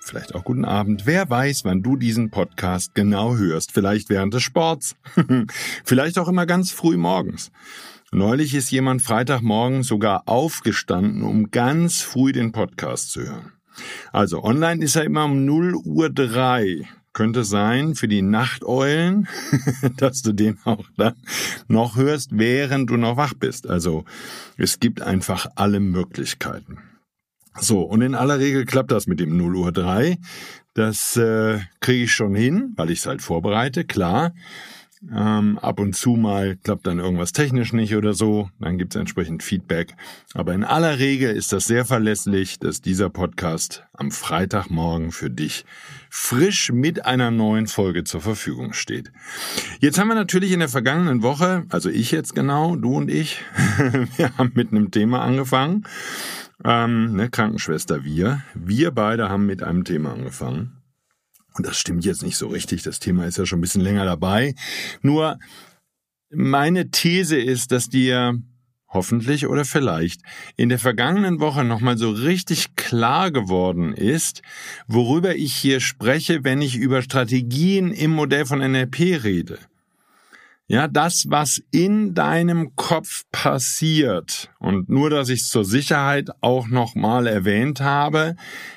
vielleicht 0.00 0.34
auch 0.34 0.44
guten 0.44 0.64
Abend. 0.64 1.06
Wer 1.06 1.28
weiß, 1.28 1.64
wann 1.64 1.82
du 1.82 1.96
diesen 1.96 2.30
Podcast 2.30 2.94
genau 2.94 3.36
hörst. 3.36 3.72
Vielleicht 3.72 4.10
während 4.10 4.34
des 4.34 4.42
Sports, 4.42 4.96
vielleicht 5.84 6.18
auch 6.18 6.28
immer 6.28 6.46
ganz 6.46 6.70
früh 6.70 6.96
morgens. 6.96 7.50
Neulich 8.12 8.54
ist 8.54 8.72
jemand 8.72 9.02
Freitagmorgen 9.02 9.84
sogar 9.84 10.24
aufgestanden, 10.26 11.22
um 11.22 11.50
ganz 11.50 12.00
früh 12.00 12.32
den 12.32 12.50
Podcast 12.50 13.12
zu 13.12 13.22
hören. 13.22 13.52
Also 14.12 14.42
online 14.42 14.84
ist 14.84 14.96
er 14.96 15.04
immer 15.04 15.26
um 15.26 15.44
0 15.44 15.76
Uhr 15.76 16.10
3. 16.10 16.88
Könnte 17.12 17.44
sein 17.44 17.94
für 17.94 18.08
die 18.08 18.22
Nachteulen, 18.22 19.28
dass 19.96 20.22
du 20.22 20.32
den 20.32 20.58
auch 20.64 20.84
dann 20.96 21.14
noch 21.68 21.96
hörst, 21.96 22.30
während 22.32 22.90
du 22.90 22.96
noch 22.96 23.16
wach 23.16 23.34
bist. 23.34 23.68
Also 23.68 24.04
es 24.56 24.80
gibt 24.80 25.02
einfach 25.02 25.46
alle 25.54 25.80
Möglichkeiten. 25.80 26.78
So, 27.58 27.82
und 27.82 28.02
in 28.02 28.14
aller 28.14 28.38
Regel 28.38 28.64
klappt 28.64 28.90
das 28.90 29.06
mit 29.06 29.20
dem 29.20 29.36
0 29.36 29.56
Uhr 29.56 29.72
3. 29.72 30.18
Das 30.74 31.16
äh, 31.16 31.58
kriege 31.80 32.04
ich 32.04 32.12
schon 32.12 32.34
hin, 32.34 32.72
weil 32.76 32.90
ich 32.90 33.00
es 33.00 33.06
halt 33.06 33.22
vorbereite, 33.22 33.84
klar. 33.84 34.32
Ähm, 35.10 35.58
ab 35.58 35.80
und 35.80 35.96
zu 35.96 36.10
mal 36.10 36.56
klappt 36.56 36.86
dann 36.86 36.98
irgendwas 36.98 37.32
technisch 37.32 37.72
nicht 37.72 37.96
oder 37.96 38.12
so, 38.12 38.50
dann 38.58 38.76
gibt 38.76 38.94
es 38.94 39.00
entsprechend 39.00 39.42
Feedback. 39.42 39.94
Aber 40.34 40.52
in 40.52 40.62
aller 40.62 40.98
Regel 40.98 41.34
ist 41.34 41.54
das 41.54 41.64
sehr 41.64 41.86
verlässlich, 41.86 42.58
dass 42.58 42.82
dieser 42.82 43.08
Podcast 43.08 43.82
am 43.94 44.10
Freitagmorgen 44.10 45.10
für 45.10 45.30
dich 45.30 45.64
frisch 46.10 46.70
mit 46.70 47.06
einer 47.06 47.30
neuen 47.30 47.66
Folge 47.66 48.04
zur 48.04 48.20
Verfügung 48.20 48.74
steht. 48.74 49.10
Jetzt 49.80 49.98
haben 49.98 50.08
wir 50.08 50.14
natürlich 50.14 50.52
in 50.52 50.60
der 50.60 50.68
vergangenen 50.68 51.22
Woche, 51.22 51.64
also 51.70 51.88
ich 51.88 52.10
jetzt 52.10 52.34
genau, 52.34 52.76
du 52.76 52.96
und 52.96 53.10
ich, 53.10 53.40
wir 54.16 54.36
haben 54.36 54.52
mit 54.54 54.70
einem 54.70 54.90
Thema 54.90 55.22
angefangen. 55.22 55.86
Ähm, 56.64 57.16
ne, 57.16 57.30
Krankenschwester, 57.30 58.04
wir. 58.04 58.42
Wir 58.54 58.90
beide 58.90 59.28
haben 59.28 59.46
mit 59.46 59.62
einem 59.62 59.84
Thema 59.84 60.12
angefangen. 60.12 60.82
Und 61.54 61.66
das 61.66 61.78
stimmt 61.78 62.04
jetzt 62.04 62.22
nicht 62.22 62.36
so 62.36 62.48
richtig. 62.48 62.82
Das 62.82 63.00
Thema 63.00 63.26
ist 63.26 63.38
ja 63.38 63.46
schon 63.46 63.58
ein 63.58 63.62
bisschen 63.62 63.82
länger 63.82 64.04
dabei. 64.04 64.54
Nur 65.02 65.38
meine 66.30 66.90
These 66.90 67.38
ist, 67.38 67.72
dass 67.72 67.88
dir 67.88 68.40
hoffentlich 68.88 69.46
oder 69.46 69.64
vielleicht 69.64 70.20
in 70.56 70.68
der 70.68 70.78
vergangenen 70.78 71.40
Woche 71.40 71.64
nochmal 71.64 71.96
so 71.96 72.10
richtig 72.10 72.76
klar 72.76 73.30
geworden 73.30 73.92
ist, 73.92 74.42
worüber 74.86 75.36
ich 75.36 75.54
hier 75.54 75.80
spreche, 75.80 76.44
wenn 76.44 76.60
ich 76.60 76.76
über 76.76 77.02
Strategien 77.02 77.92
im 77.92 78.10
Modell 78.10 78.46
von 78.46 78.58
NLP 78.58 79.22
rede. 79.22 79.58
Ja, 80.70 80.86
das, 80.86 81.28
was 81.28 81.60
in 81.72 82.14
deinem 82.14 82.76
Kopf 82.76 83.24
passiert, 83.32 84.52
und 84.60 84.88
nur, 84.88 85.10
dass 85.10 85.28
ich 85.28 85.40
es 85.40 85.48
zur 85.48 85.64
Sicherheit 85.64 86.30
auch 86.42 86.68
nochmal 86.68 87.26
erwähnt 87.26 87.80
habe, 87.80 88.36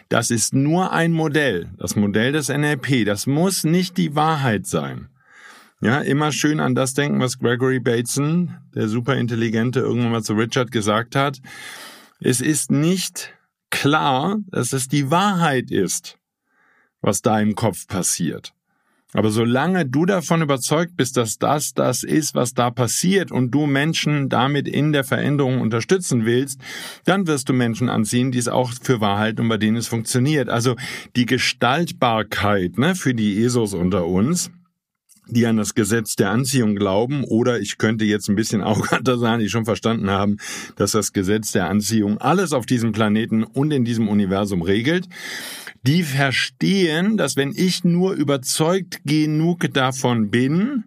das 0.09 0.31
ist 0.31 0.55
nur 0.55 0.91
ein 0.91 1.11
Modell, 1.11 1.69
das 1.77 1.95
Modell 1.95 2.31
des 2.31 2.49
NLP, 2.49 3.05
das 3.05 3.27
muss 3.27 3.63
nicht 3.63 3.95
die 3.97 4.15
Wahrheit 4.15 4.65
sein. 4.65 5.09
Ja, 5.81 5.99
immer 5.99 6.31
schön 6.31 6.59
an 6.59 6.73
das 6.73 6.95
denken, 6.95 7.19
was 7.19 7.37
Gregory 7.37 7.79
Bateson, 7.79 8.57
der 8.73 8.87
Superintelligente, 8.87 9.81
irgendwann 9.81 10.13
mal 10.13 10.23
zu 10.23 10.33
Richard 10.33 10.71
gesagt 10.71 11.15
hat. 11.15 11.41
Es 12.19 12.41
ist 12.41 12.71
nicht 12.71 13.35
klar, 13.69 14.37
dass 14.47 14.73
es 14.73 14.87
die 14.87 15.11
Wahrheit 15.11 15.69
ist, 15.69 16.17
was 17.01 17.21
da 17.21 17.39
im 17.39 17.53
Kopf 17.53 17.85
passiert. 17.85 18.51
Aber 19.13 19.29
solange 19.29 19.85
du 19.85 20.05
davon 20.05 20.41
überzeugt 20.41 20.97
bist, 20.97 21.17
dass 21.17 21.37
das 21.37 21.73
das 21.73 22.03
ist, 22.03 22.35
was 22.35 22.53
da 22.53 22.71
passiert 22.71 23.31
und 23.31 23.51
du 23.51 23.65
Menschen 23.65 24.29
damit 24.29 24.67
in 24.67 24.91
der 24.91 25.03
Veränderung 25.03 25.61
unterstützen 25.61 26.25
willst, 26.25 26.59
dann 27.05 27.27
wirst 27.27 27.49
du 27.49 27.53
Menschen 27.53 27.89
anziehen, 27.89 28.31
die 28.31 28.39
es 28.39 28.47
auch 28.47 28.71
für 28.81 29.01
wahr 29.01 29.19
halten 29.19 29.41
und 29.41 29.49
bei 29.49 29.57
denen 29.57 29.77
es 29.77 29.87
funktioniert. 29.87 30.49
Also 30.49 30.75
die 31.15 31.25
Gestaltbarkeit 31.25 32.77
ne, 32.77 32.95
für 32.95 33.13
die 33.13 33.43
ESOs 33.43 33.73
unter 33.73 34.07
uns, 34.07 34.51
die 35.27 35.45
an 35.45 35.57
das 35.57 35.73
Gesetz 35.73 36.15
der 36.15 36.31
Anziehung 36.31 36.75
glauben, 36.75 37.23
oder 37.23 37.59
ich 37.59 37.77
könnte 37.77 38.05
jetzt 38.05 38.29
ein 38.29 38.35
bisschen 38.35 38.61
arroganter 38.63 39.17
sein, 39.17 39.39
die 39.39 39.49
schon 39.49 39.65
verstanden 39.65 40.09
haben, 40.09 40.37
dass 40.75 40.91
das 40.91 41.13
Gesetz 41.13 41.51
der 41.51 41.69
Anziehung 41.69 42.17
alles 42.19 42.53
auf 42.53 42.65
diesem 42.65 42.91
Planeten 42.91 43.43
und 43.43 43.71
in 43.71 43.85
diesem 43.85 44.07
Universum 44.07 44.61
regelt 44.61 45.07
die 45.85 46.03
verstehen, 46.03 47.17
dass 47.17 47.35
wenn 47.35 47.51
ich 47.53 47.83
nur 47.83 48.13
überzeugt 48.13 49.01
genug 49.03 49.73
davon 49.73 50.29
bin, 50.29 50.85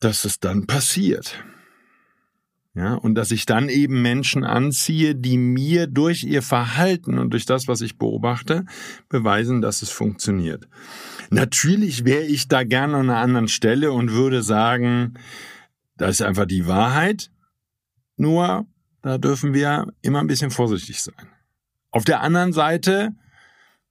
dass 0.00 0.24
es 0.24 0.40
dann 0.40 0.66
passiert. 0.66 1.44
Ja, 2.76 2.94
und 2.94 3.14
dass 3.14 3.30
ich 3.30 3.46
dann 3.46 3.70
eben 3.70 4.02
Menschen 4.02 4.44
anziehe, 4.44 5.14
die 5.14 5.38
mir 5.38 5.86
durch 5.86 6.24
ihr 6.24 6.42
Verhalten 6.42 7.18
und 7.18 7.30
durch 7.30 7.46
das, 7.46 7.66
was 7.68 7.80
ich 7.80 7.96
beobachte, 7.96 8.66
beweisen, 9.08 9.62
dass 9.62 9.80
es 9.80 9.90
funktioniert. 9.90 10.68
Natürlich 11.30 12.04
wäre 12.04 12.24
ich 12.24 12.48
da 12.48 12.64
gerne 12.64 12.98
an 12.98 13.10
einer 13.10 13.18
anderen 13.18 13.48
Stelle 13.48 13.92
und 13.92 14.12
würde 14.12 14.42
sagen, 14.42 15.14
das 15.96 16.20
ist 16.20 16.22
einfach 16.22 16.46
die 16.46 16.66
Wahrheit. 16.66 17.30
Nur, 18.16 18.66
da 19.00 19.16
dürfen 19.16 19.54
wir 19.54 19.86
immer 20.02 20.20
ein 20.20 20.26
bisschen 20.26 20.50
vorsichtig 20.50 21.02
sein. 21.02 21.28
Auf 21.90 22.04
der 22.04 22.20
anderen 22.20 22.52
Seite 22.52 23.14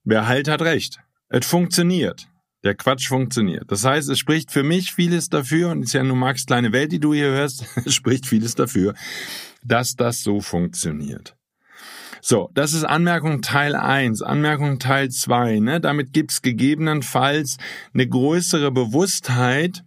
Wer 0.08 0.28
heilt, 0.28 0.46
hat 0.46 0.62
recht. 0.62 1.00
Es 1.28 1.46
funktioniert. 1.46 2.28
Der 2.66 2.74
Quatsch 2.74 3.06
funktioniert. 3.06 3.70
Das 3.70 3.84
heißt, 3.84 4.10
es 4.10 4.18
spricht 4.18 4.50
für 4.50 4.64
mich 4.64 4.92
vieles 4.92 5.28
dafür, 5.28 5.70
und 5.70 5.82
es 5.82 5.90
ist 5.90 5.92
ja 5.92 6.02
nur 6.02 6.16
Max 6.16 6.46
kleine 6.46 6.72
Welt, 6.72 6.90
die 6.90 6.98
du 6.98 7.14
hier 7.14 7.26
hörst, 7.28 7.64
es 7.84 7.94
spricht 7.94 8.26
vieles 8.26 8.56
dafür, 8.56 8.94
dass 9.62 9.94
das 9.94 10.24
so 10.24 10.40
funktioniert. 10.40 11.36
So, 12.20 12.50
das 12.54 12.72
ist 12.72 12.82
Anmerkung 12.82 13.40
Teil 13.40 13.76
1. 13.76 14.22
Anmerkung 14.22 14.80
Teil 14.80 15.10
2. 15.10 15.60
Ne? 15.60 15.80
Damit 15.80 16.12
gibt's 16.12 16.42
gegebenenfalls 16.42 17.58
eine 17.94 18.08
größere 18.08 18.72
Bewusstheit 18.72 19.84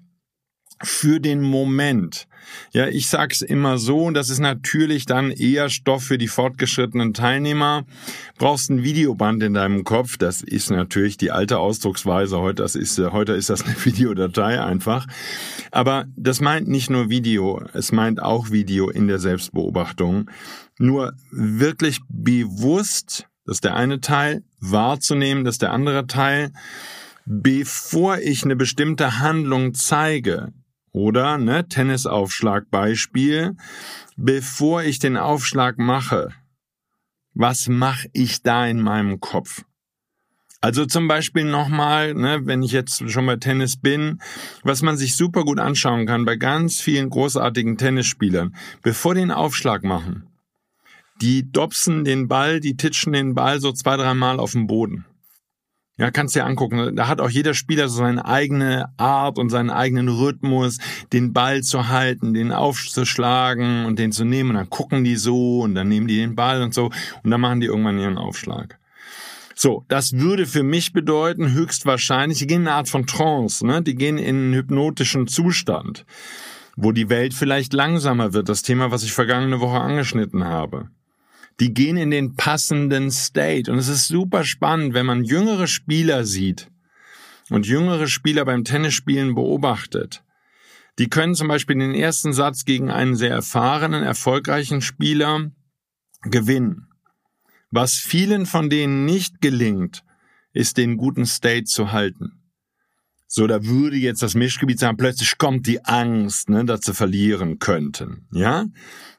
für 0.82 1.20
den 1.20 1.42
Moment. 1.42 2.29
Ja, 2.72 2.88
ich 2.88 3.08
sag's 3.08 3.42
immer 3.42 3.78
so, 3.78 4.06
und 4.06 4.14
das 4.14 4.30
ist 4.30 4.40
natürlich 4.40 5.06
dann 5.06 5.32
eher 5.32 5.70
Stoff 5.70 6.04
für 6.04 6.18
die 6.18 6.28
fortgeschrittenen 6.28 7.14
Teilnehmer. 7.14 7.86
Brauchst 8.38 8.70
ein 8.70 8.84
Videoband 8.84 9.42
in 9.44 9.54
deinem 9.54 9.84
Kopf. 9.84 10.18
Das 10.18 10.42
ist 10.42 10.70
natürlich 10.70 11.18
die 11.18 11.32
alte 11.32 11.60
Ausdrucksweise. 11.60 12.40
Heute, 12.40 12.64
das 12.64 12.76
ist, 12.76 12.98
heute 13.00 13.34
ist 13.34 13.50
das 13.50 13.64
eine 13.64 13.76
Videodatei 13.86 14.62
einfach. 14.62 15.08
Aber 15.72 16.06
das 16.16 16.42
meint 16.42 16.68
nicht 16.68 16.90
nur 16.90 17.10
Video. 17.10 17.62
Es 17.74 17.92
meint 17.92 18.22
auch 18.22 18.52
Video 18.52 18.90
in 18.90 19.08
der 19.08 19.20
Selbstbeobachtung. 19.20 20.30
Nur 20.78 21.14
wirklich 21.32 22.00
bewusst, 22.08 23.28
das 23.46 23.58
ist 23.58 23.64
der 23.64 23.76
eine 23.76 24.00
Teil, 24.00 24.44
wahrzunehmen, 24.60 25.44
das 25.44 25.56
ist 25.56 25.62
der 25.62 25.72
andere 25.72 26.08
Teil 26.08 26.52
bevor 27.32 28.18
ich 28.18 28.44
eine 28.44 28.56
bestimmte 28.56 29.20
Handlung 29.20 29.76
zeige, 29.76 30.52
oder, 31.00 31.38
ne, 31.38 31.68
Tennisaufschlag 31.68 32.70
Beispiel, 32.70 33.56
bevor 34.18 34.84
ich 34.84 35.00
den 35.00 35.16
Aufschlag 35.16 35.78
mache, 35.78 36.30
was 37.34 37.70
mache 37.70 38.10
ich 38.12 38.44
da 38.44 38.68
in 38.68 38.82
meinem 38.82 39.22
Kopf? 39.22 39.64
Also 40.62 40.86
zum 40.86 41.08
Beispiel 41.08 41.46
nochmal, 41.46 42.14
ne, 42.14 42.42
wenn 42.44 42.64
ich 42.64 42.74
jetzt 42.74 43.10
schon 43.10 43.26
bei 43.26 43.38
Tennis 43.38 43.78
bin, 43.78 44.20
was 44.64 44.82
man 44.82 44.98
sich 44.98 45.16
super 45.16 45.46
gut 45.46 45.58
anschauen 45.58 46.06
kann 46.06 46.26
bei 46.26 46.36
ganz 46.36 46.82
vielen 46.82 47.10
großartigen 47.10 47.78
Tennisspielern, 47.78 48.54
bevor 48.82 49.16
den 49.16 49.32
Aufschlag 49.32 49.86
machen, 49.86 50.28
die 51.22 51.50
dopsen 51.50 52.04
den 52.04 52.28
Ball, 52.28 52.60
die 52.60 52.76
titschen 52.76 53.14
den 53.14 53.36
Ball 53.36 53.62
so 53.62 53.72
zwei, 53.72 53.96
dreimal 53.96 54.38
auf 54.38 54.52
dem 54.52 54.68
Boden. 54.68 55.06
Ja, 56.00 56.12
kannst 56.12 56.34
dir 56.34 56.46
angucken. 56.46 56.96
Da 56.96 57.10
hat 57.10 57.20
auch 57.20 57.30
jeder 57.30 57.54
Spieler 57.54 57.90
so 57.90 57.98
seine 57.98 58.24
eigene 58.24 58.86
Art 58.96 59.38
und 59.38 59.50
seinen 59.50 59.70
eigenen 59.70 60.08
Rhythmus, 60.08 60.78
den 61.12 61.34
Ball 61.34 61.62
zu 61.62 61.90
halten, 61.90 62.34
den 62.34 62.54
aufzuschlagen 62.54 63.86
und 63.86 64.00
den 64.00 64.14
zu 64.14 64.24
nehmen. 64.24 64.52
Und 64.52 64.56
dann 64.56 64.70
gucken 64.70 65.04
die 65.04 65.18
so 65.18 65.60
und 65.60 65.76
dann 65.76 65.90
nehmen 65.90 66.08
die 66.08 66.16
den 66.16 66.36
Ball 66.36 66.62
und 66.62 66.74
so 66.74 66.86
und 67.24 67.32
dann 67.32 67.42
machen 67.42 67.60
die 67.60 67.68
irgendwann 67.68 68.00
ihren 68.00 68.18
Aufschlag. 68.18 68.80
So, 69.56 69.84
das 69.90 70.14
würde 70.14 70.46
für 70.46 70.64
mich 70.64 70.94
bedeuten, 70.94 71.52
höchstwahrscheinlich, 71.52 72.40
die 72.40 72.48
gehen 72.48 72.62
in 72.62 72.70
eine 72.70 72.78
Art 72.78 72.88
von 72.88 73.06
Trance, 73.06 73.68
ne? 73.68 73.82
Die 73.82 73.96
gehen 73.96 74.18
in 74.18 74.38
einen 74.38 74.54
hypnotischen 74.54 75.28
Zustand, 75.28 76.06
wo 76.78 76.94
die 76.94 77.10
Welt 77.10 77.34
vielleicht 77.34 77.74
langsamer 77.74 78.32
wird. 78.32 78.48
Das 78.48 78.62
Thema, 78.62 78.90
was 78.90 79.04
ich 79.04 79.12
vergangene 79.12 79.60
Woche 79.60 79.82
angeschnitten 79.82 80.46
habe 80.46 80.88
die 81.60 81.74
gehen 81.74 81.98
in 81.98 82.12
den 82.12 82.36
passenden 82.36 83.12
State. 83.12 83.72
Und 83.72 83.78
es 83.78 83.88
ist 83.88 84.08
super 84.08 84.44
spannend, 84.44 84.94
wenn 84.94 85.06
man 85.06 85.24
jüngere 85.24 85.68
Spieler 85.68 86.26
sieht 86.26 86.70
und 87.50 87.68
jüngere 87.68 88.08
Spieler 88.08 88.46
beim 88.46 88.64
Tennisspielen 88.64 89.36
beobachtet. 89.36 90.24
Die 91.00 91.10
können 91.10 91.36
zum 91.36 91.48
Beispiel 91.48 91.78
den 91.78 91.96
ersten 91.96 92.34
Satz 92.34 92.66
gegen 92.66 92.92
einen 92.92 93.16
sehr 93.16 93.32
erfahrenen, 93.32 94.04
erfolgreichen 94.04 94.82
Spieler 94.82 95.52
gewinnen. 96.24 96.88
Was 97.72 97.94
vielen 97.94 98.46
von 98.46 98.70
denen 98.70 99.06
nicht 99.06 99.42
gelingt, 99.42 100.04
ist 100.54 100.78
den 100.78 100.98
guten 100.98 101.26
State 101.26 101.66
zu 101.66 101.92
halten. 101.92 102.39
So, 103.32 103.46
da 103.46 103.64
würde 103.64 103.96
jetzt 103.96 104.24
das 104.24 104.34
Mischgebiet 104.34 104.80
sagen, 104.80 104.98
plötzlich 104.98 105.38
kommt 105.38 105.68
die 105.68 105.86
Angst, 105.86 106.50
ne, 106.50 106.66
dass 106.66 106.82
sie 106.82 106.96
verlieren 106.96 107.60
könnten. 107.60 108.26
Ja? 108.32 108.66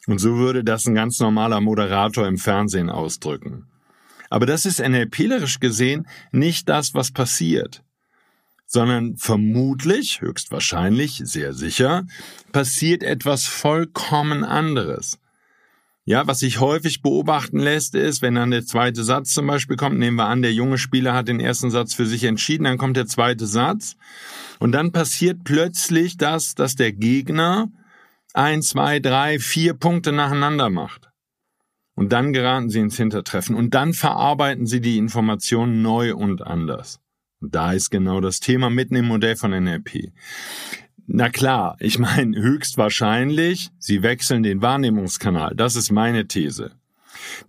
Und 0.08 0.18
so 0.18 0.36
würde 0.36 0.64
das 0.64 0.84
ein 0.86 0.96
ganz 0.96 1.20
normaler 1.20 1.60
Moderator 1.60 2.26
im 2.26 2.36
Fernsehen 2.36 2.90
ausdrücken. 2.90 3.68
Aber 4.28 4.46
das 4.46 4.66
ist 4.66 4.80
NLPlerisch 4.80 5.60
gesehen 5.60 6.08
nicht 6.32 6.68
das, 6.68 6.92
was 6.92 7.12
passiert, 7.12 7.84
sondern 8.66 9.16
vermutlich, 9.16 10.20
höchstwahrscheinlich, 10.20 11.22
sehr 11.24 11.52
sicher, 11.54 12.04
passiert 12.50 13.04
etwas 13.04 13.44
vollkommen 13.44 14.42
anderes. 14.42 15.20
Ja, 16.10 16.26
was 16.26 16.40
sich 16.40 16.58
häufig 16.58 17.02
beobachten 17.02 17.60
lässt, 17.60 17.94
ist, 17.94 18.20
wenn 18.20 18.34
dann 18.34 18.50
der 18.50 18.66
zweite 18.66 19.04
Satz 19.04 19.32
zum 19.32 19.46
Beispiel 19.46 19.76
kommt, 19.76 19.96
nehmen 19.96 20.16
wir 20.16 20.26
an, 20.26 20.42
der 20.42 20.52
junge 20.52 20.76
Spieler 20.76 21.14
hat 21.14 21.28
den 21.28 21.38
ersten 21.38 21.70
Satz 21.70 21.94
für 21.94 22.04
sich 22.04 22.24
entschieden, 22.24 22.64
dann 22.64 22.78
kommt 22.78 22.96
der 22.96 23.06
zweite 23.06 23.46
Satz 23.46 23.94
und 24.58 24.72
dann 24.72 24.90
passiert 24.90 25.44
plötzlich 25.44 26.16
das, 26.16 26.56
dass 26.56 26.74
der 26.74 26.90
Gegner 26.90 27.70
ein, 28.34 28.60
zwei, 28.60 28.98
drei, 28.98 29.38
vier 29.38 29.74
Punkte 29.74 30.10
nacheinander 30.10 30.68
macht. 30.68 31.12
Und 31.94 32.12
dann 32.12 32.32
geraten 32.32 32.70
sie 32.70 32.80
ins 32.80 32.96
Hintertreffen 32.96 33.54
und 33.54 33.74
dann 33.74 33.92
verarbeiten 33.92 34.66
sie 34.66 34.80
die 34.80 34.98
Informationen 34.98 35.80
neu 35.80 36.16
und 36.16 36.42
anders. 36.42 36.98
Und 37.40 37.54
da 37.54 37.72
ist 37.72 37.88
genau 37.88 38.20
das 38.20 38.40
Thema 38.40 38.68
mitten 38.68 38.96
im 38.96 39.06
Modell 39.06 39.36
von 39.36 39.52
NLP. 39.52 40.10
Na 41.12 41.28
klar, 41.28 41.76
ich 41.80 41.98
meine 41.98 42.40
höchstwahrscheinlich, 42.40 43.70
sie 43.80 44.04
wechseln 44.04 44.44
den 44.44 44.62
Wahrnehmungskanal. 44.62 45.56
Das 45.56 45.74
ist 45.74 45.90
meine 45.90 46.28
These. 46.28 46.70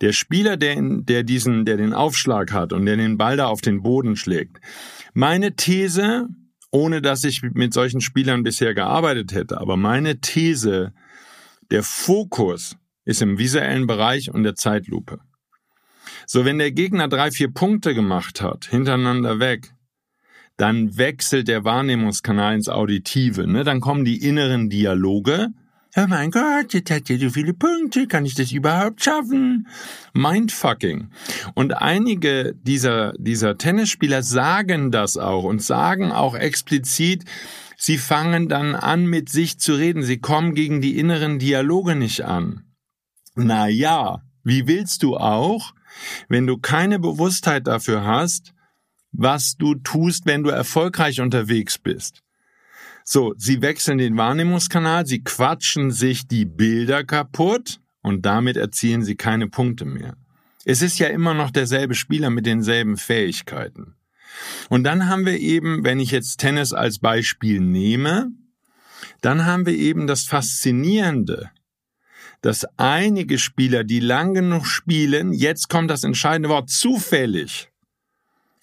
Der 0.02 0.14
Spieler, 0.14 0.58
der, 0.58 0.74
in, 0.74 1.06
der 1.06 1.22
diesen, 1.22 1.64
der 1.64 1.78
den 1.78 1.94
Aufschlag 1.94 2.52
hat 2.54 2.74
und 2.74 2.88
der 2.88 2.98
den 2.98 3.20
Ball 3.20 3.38
da 3.38 3.46
auf 3.46 3.62
den 3.62 3.84
Boden 3.84 4.16
schlägt. 4.16 4.60
Meine 5.14 5.56
These, 5.56 6.28
ohne 6.72 7.04
dass 7.04 7.24
ich 7.24 7.44
mit 7.44 7.72
solchen 7.72 8.02
Spielern 8.02 8.42
bisher 8.42 8.74
gearbeitet 8.74 9.32
hätte. 9.32 9.62
Aber 9.62 9.78
meine 9.78 10.20
These, 10.20 10.92
der 11.70 11.84
Fokus 11.84 12.78
ist 13.06 13.22
im 13.22 13.38
visuellen 13.38 13.86
Bereich 13.86 14.34
und 14.34 14.42
der 14.42 14.56
Zeitlupe. 14.56 15.20
So, 16.26 16.46
wenn 16.46 16.58
der 16.58 16.72
Gegner 16.72 17.08
drei, 17.08 17.30
vier 17.30 17.52
Punkte 17.54 17.94
gemacht 17.94 18.42
hat, 18.42 18.66
hintereinander 18.66 19.40
weg, 19.40 19.72
dann 20.62 20.98
wechselt 20.98 21.48
der 21.48 21.64
Wahrnehmungskanal 21.64 22.56
ins 22.56 22.70
Auditive. 22.70 23.48
Ne? 23.48 23.64
Dann 23.64 23.82
kommen 23.82 24.06
die 24.06 24.26
inneren 24.26 24.70
Dialoge 24.70 25.50
Oh 25.98 26.06
mein 26.08 26.32
Gott, 26.32 26.74
jetzt 26.74 26.90
hat 26.90 27.10
er 27.10 27.20
so 27.20 27.30
viele 27.32 27.54
Punkte, 27.54 28.08
kann 28.08 28.26
ich 28.26 28.34
das 28.34 28.54
überhaupt 28.54 29.04
schaffen? 29.04 29.68
Mindfucking. 30.14 31.10
Und 31.54 31.74
einige 31.74 32.56
dieser, 32.56 33.12
dieser 33.18 33.58
Tennisspieler 33.58 34.24
sagen 34.24 34.92
das 34.92 35.18
auch 35.18 35.44
und 35.44 35.62
sagen 35.62 36.14
auch 36.14 36.34
explizit, 36.34 37.26
sie 37.76 37.98
fangen 37.98 38.48
dann 38.48 38.74
an, 38.74 39.06
mit 39.06 39.28
sich 39.28 39.60
zu 39.60 39.74
reden. 39.74 40.02
Sie 40.02 40.20
kommen 40.20 40.56
gegen 40.56 40.80
die 40.80 40.98
inneren 40.98 41.40
Dialoge 41.40 41.96
nicht 41.96 42.24
an. 42.24 42.64
Na 43.36 43.68
ja, 43.68 44.22
wie 44.46 44.68
willst 44.68 45.04
du 45.04 45.18
auch, 45.18 45.74
wenn 46.30 46.48
du 46.48 46.58
keine 46.58 47.00
Bewusstheit 47.00 47.68
dafür 47.68 48.06
hast, 48.06 48.54
was 49.12 49.58
du 49.58 49.76
tust, 49.76 50.26
wenn 50.26 50.44
du 50.44 50.50
erfolgreich 50.50 51.22
unterwegs 51.22 51.78
bist? 51.78 52.22
So, 53.04 53.34
sie 53.38 53.62
wechseln 53.62 53.98
den 53.98 54.18
Wahrnehmungskanal, 54.18 55.06
sie 55.06 55.24
quatschen 55.24 55.92
sich 55.92 56.28
die 56.28 56.46
Bilder 56.46 57.04
kaputt 57.04 57.80
und 58.02 58.26
damit 58.26 58.58
erzielen 58.58 59.04
sie 59.04 59.16
keine 59.16 59.48
Punkte 59.48 59.86
mehr. 59.86 60.16
Es 60.66 60.82
ist 60.82 61.00
ja 61.00 61.08
immer 61.08 61.34
noch 61.34 61.52
derselbe 61.52 61.96
Spieler 61.96 62.30
mit 62.30 62.46
denselben 62.46 62.98
Fähigkeiten. 62.98 63.96
Und 64.70 64.84
dann 64.84 65.10
haben 65.10 65.26
wir 65.26 65.40
eben, 65.40 65.84
wenn 65.84 66.00
ich 66.00 66.12
jetzt 66.12 66.40
Tennis 66.40 66.74
als 66.74 67.00
Beispiel 67.00 67.60
nehme, 67.60 68.32
dann 69.22 69.46
haben 69.46 69.66
wir 69.66 69.74
eben 69.74 70.08
das 70.08 70.24
Faszinierende, 70.24 71.50
dass 72.42 72.66
einige 72.78 73.38
Spieler, 73.38 73.84
die 73.84 74.00
lang 74.00 74.34
genug 74.34 74.66
spielen, 74.66 75.34
jetzt 75.34 75.70
kommt 75.70 75.92
das 75.92 76.04
entscheidende 76.04 76.50
Wort, 76.50 76.70
zufällig 76.70 77.71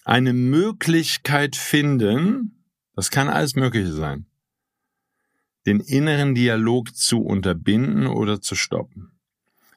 eine 0.09 0.33
Möglichkeit 0.33 1.55
finden, 1.55 2.65
das 2.95 3.11
kann 3.11 3.29
alles 3.29 3.55
Mögliche 3.55 3.93
sein, 3.93 4.25
den 5.67 5.79
inneren 5.79 6.33
Dialog 6.33 6.95
zu 6.95 7.21
unterbinden 7.21 8.07
oder 8.07 8.41
zu 8.41 8.55
stoppen, 8.55 9.11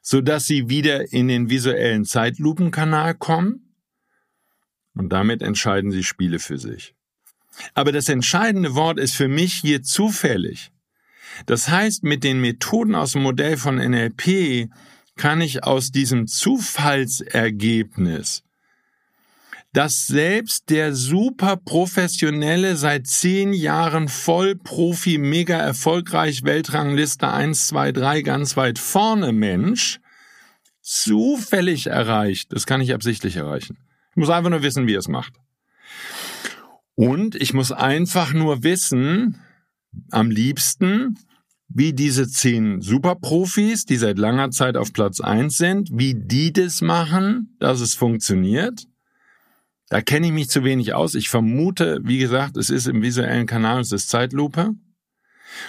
so 0.01 0.21
dass 0.21 0.47
sie 0.47 0.69
wieder 0.69 1.13
in 1.13 1.27
den 1.27 1.51
visuellen 1.51 2.03
Zeitlupenkanal 2.03 3.13
kommen 3.13 3.75
und 4.95 5.13
damit 5.13 5.43
entscheiden 5.43 5.91
sie 5.91 6.03
Spiele 6.03 6.39
für 6.39 6.57
sich. 6.57 6.95
Aber 7.75 7.91
das 7.91 8.09
entscheidende 8.09 8.73
Wort 8.73 8.97
ist 8.97 9.15
für 9.15 9.27
mich 9.27 9.53
hier 9.53 9.83
zufällig. 9.83 10.71
Das 11.45 11.69
heißt, 11.69 12.03
mit 12.03 12.23
den 12.23 12.41
Methoden 12.41 12.95
aus 12.95 13.11
dem 13.11 13.21
Modell 13.21 13.57
von 13.57 13.75
NLP 13.75 14.67
kann 15.15 15.41
ich 15.41 15.63
aus 15.63 15.91
diesem 15.91 16.25
Zufallsergebnis 16.25 18.43
dass 19.73 20.05
selbst 20.05 20.69
der 20.69 20.95
super 20.95 21.57
professionelle, 21.57 22.77
seit 22.77 23.07
zehn 23.07 23.53
Jahren 23.53 24.07
Vollprofi, 24.07 25.17
mega 25.17 25.57
erfolgreich, 25.57 26.43
Weltrangliste 26.43 27.27
1, 27.27 27.67
2, 27.67 27.91
3, 27.91 28.21
ganz 28.21 28.55
weit 28.55 28.77
vorne 28.77 29.31
Mensch, 29.31 29.99
zufällig 30.81 31.87
erreicht. 31.87 32.53
Das 32.53 32.67
kann 32.67 32.81
ich 32.81 32.93
absichtlich 32.93 33.35
erreichen. 33.35 33.77
Ich 34.11 34.17
muss 34.17 34.29
einfach 34.29 34.51
nur 34.51 34.61
wissen, 34.61 34.85
wie 34.85 34.93
er 34.93 34.99
es 34.99 35.07
macht. 35.07 35.33
Und 36.93 37.33
ich 37.35 37.55
muss 37.55 37.71
einfach 37.71 38.31
nur 38.33 38.63
wissen, 38.63 39.39
am 40.11 40.29
liebsten, 40.29 41.17
wie 41.67 41.93
diese 41.93 42.27
zehn 42.29 42.81
Superprofis, 42.81 43.85
die 43.85 43.97
seit 43.97 44.19
langer 44.19 44.51
Zeit 44.51 44.77
auf 44.77 44.93
Platz 44.93 45.19
eins 45.19 45.57
sind, 45.57 45.89
wie 45.91 46.13
die 46.13 46.53
das 46.53 46.81
machen, 46.81 47.55
dass 47.59 47.79
es 47.79 47.95
funktioniert. 47.95 48.85
Da 49.93 50.01
kenne 50.01 50.25
ich 50.25 50.33
mich 50.33 50.49
zu 50.49 50.63
wenig 50.63 50.95
aus. 50.95 51.13
Ich 51.13 51.29
vermute, 51.29 51.99
wie 52.03 52.17
gesagt, 52.17 52.57
es 52.57 52.71
ist 52.71 52.87
im 52.87 53.03
visuellen 53.03 53.45
Kanal, 53.45 53.81
es 53.81 53.91
ist 53.91 54.09
Zeitlupe. 54.09 54.71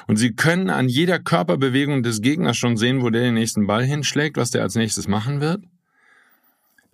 Und 0.06 0.16
Sie 0.16 0.32
können 0.32 0.70
an 0.70 0.88
jeder 0.88 1.18
Körperbewegung 1.18 2.02
des 2.02 2.22
Gegners 2.22 2.56
schon 2.56 2.78
sehen, 2.78 3.02
wo 3.02 3.10
der 3.10 3.20
den 3.20 3.34
nächsten 3.34 3.66
Ball 3.66 3.84
hinschlägt, 3.84 4.38
was 4.38 4.50
der 4.50 4.62
als 4.62 4.76
nächstes 4.76 5.08
machen 5.08 5.42
wird. 5.42 5.62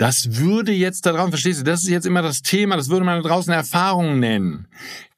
Das 0.01 0.39
würde 0.39 0.73
jetzt 0.73 1.05
da 1.05 1.13
draußen, 1.13 1.31
verstehst 1.31 1.61
du, 1.61 1.65
das 1.65 1.83
ist 1.83 1.91
jetzt 1.91 2.07
immer 2.07 2.23
das 2.23 2.41
Thema, 2.41 2.79
das 2.79 2.89
würde 2.89 3.05
man 3.05 3.23
da 3.23 3.29
draußen 3.29 3.53
Erfahrung 3.53 4.19
nennen. 4.19 4.67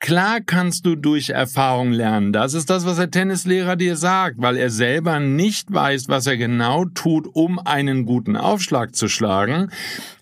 Klar 0.01 0.41
kannst 0.41 0.85
du 0.85 0.97
durch 0.97 1.31
Erfahrung 1.31 1.93
lernen. 1.93 2.33
Das 2.33 2.53
ist 2.53 2.69
das, 2.69 2.85
was 2.85 2.97
der 2.97 3.09
Tennislehrer 3.09 3.77
dir 3.77 3.97
sagt, 3.97 4.43
weil 4.43 4.57
er 4.57 4.71
selber 4.71 5.21
nicht 5.21 5.73
weiß, 5.73 6.09
was 6.09 6.27
er 6.27 6.37
genau 6.37 6.85
tut, 6.87 7.29
um 7.33 7.61
einen 7.61 8.07
guten 8.07 8.37
Aufschlag 8.37 8.97
zu 8.97 9.07
schlagen, 9.07 9.71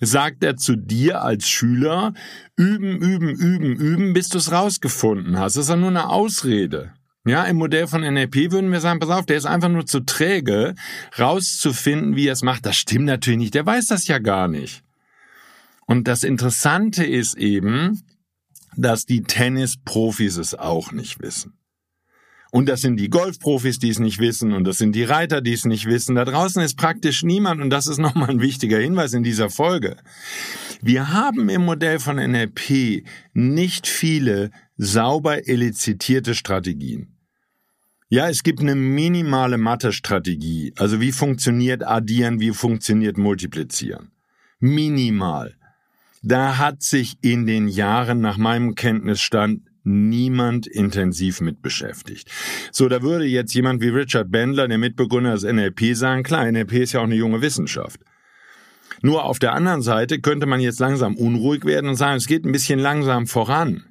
sagt 0.02 0.44
er 0.44 0.58
zu 0.58 0.76
dir 0.76 1.22
als 1.22 1.48
Schüler, 1.48 2.12
üben, 2.54 2.98
üben, 2.98 3.30
üben, 3.30 3.76
üben, 3.76 4.12
bis 4.12 4.28
du 4.28 4.36
es 4.36 4.52
rausgefunden 4.52 5.38
hast. 5.38 5.56
Das 5.56 5.64
ist 5.64 5.70
ja 5.70 5.76
nur 5.76 5.88
eine 5.88 6.10
Ausrede. 6.10 6.92
Ja, 7.26 7.44
im 7.44 7.56
Modell 7.56 7.86
von 7.86 8.00
NLP 8.00 8.50
würden 8.50 8.72
wir 8.72 8.80
sagen, 8.80 8.98
pass 8.98 9.10
auf, 9.10 9.26
der 9.26 9.36
ist 9.36 9.44
einfach 9.44 9.68
nur 9.68 9.84
zu 9.84 10.00
träge, 10.00 10.74
rauszufinden, 11.18 12.16
wie 12.16 12.28
er 12.28 12.32
es 12.32 12.42
macht. 12.42 12.64
Das 12.64 12.76
stimmt 12.76 13.04
natürlich 13.04 13.38
nicht. 13.38 13.54
Der 13.54 13.66
weiß 13.66 13.86
das 13.88 14.08
ja 14.08 14.18
gar 14.18 14.48
nicht. 14.48 14.82
Und 15.86 16.08
das 16.08 16.24
Interessante 16.24 17.04
ist 17.04 17.34
eben, 17.34 18.02
dass 18.76 19.04
die 19.04 19.22
Tennisprofis 19.22 20.38
es 20.38 20.54
auch 20.54 20.92
nicht 20.92 21.20
wissen. 21.20 21.59
Und 22.52 22.68
das 22.68 22.80
sind 22.80 22.96
die 22.96 23.10
Golfprofis, 23.10 23.78
die 23.78 23.90
es 23.90 24.00
nicht 24.00 24.18
wissen, 24.18 24.52
und 24.52 24.64
das 24.64 24.78
sind 24.78 24.92
die 24.94 25.04
Reiter, 25.04 25.40
die 25.40 25.52
es 25.52 25.64
nicht 25.64 25.86
wissen. 25.86 26.16
Da 26.16 26.24
draußen 26.24 26.62
ist 26.62 26.76
praktisch 26.76 27.22
niemand, 27.22 27.60
und 27.60 27.70
das 27.70 27.86
ist 27.86 27.98
nochmal 27.98 28.30
ein 28.30 28.40
wichtiger 28.40 28.78
Hinweis 28.78 29.12
in 29.12 29.22
dieser 29.22 29.50
Folge. 29.50 29.96
Wir 30.82 31.12
haben 31.12 31.48
im 31.48 31.64
Modell 31.64 32.00
von 32.00 32.16
NLP 32.16 33.04
nicht 33.34 33.86
viele 33.86 34.50
sauber 34.76 35.46
elizitierte 35.46 36.34
Strategien. 36.34 37.16
Ja, 38.08 38.28
es 38.28 38.42
gibt 38.42 38.58
eine 38.58 38.74
minimale 38.74 39.56
Mathe-Strategie. 39.56 40.72
Also 40.76 41.00
wie 41.00 41.12
funktioniert 41.12 41.86
Addieren, 41.86 42.40
wie 42.40 42.50
funktioniert 42.50 43.16
Multiplizieren. 43.16 44.10
Minimal. 44.58 45.54
Da 46.22 46.58
hat 46.58 46.82
sich 46.82 47.16
in 47.22 47.46
den 47.46 47.68
Jahren 47.68 48.20
nach 48.20 48.36
meinem 48.36 48.74
Kenntnisstand 48.74 49.69
niemand 49.84 50.66
intensiv 50.66 51.40
mit 51.40 51.62
beschäftigt. 51.62 52.30
So, 52.72 52.88
da 52.88 53.02
würde 53.02 53.24
jetzt 53.24 53.54
jemand 53.54 53.80
wie 53.80 53.88
Richard 53.88 54.30
Bendler, 54.30 54.68
der 54.68 54.78
Mitbegründer 54.78 55.32
des 55.32 55.44
NLP, 55.44 55.94
sagen, 55.94 56.22
klar, 56.22 56.50
NLP 56.50 56.72
ist 56.74 56.92
ja 56.92 57.00
auch 57.00 57.04
eine 57.04 57.14
junge 57.14 57.42
Wissenschaft. 57.42 58.00
Nur 59.02 59.24
auf 59.24 59.38
der 59.38 59.54
anderen 59.54 59.82
Seite 59.82 60.20
könnte 60.20 60.46
man 60.46 60.60
jetzt 60.60 60.80
langsam 60.80 61.16
unruhig 61.16 61.64
werden 61.64 61.88
und 61.88 61.96
sagen, 61.96 62.16
es 62.16 62.26
geht 62.26 62.44
ein 62.44 62.52
bisschen 62.52 62.78
langsam 62.78 63.26
voran. 63.26 63.84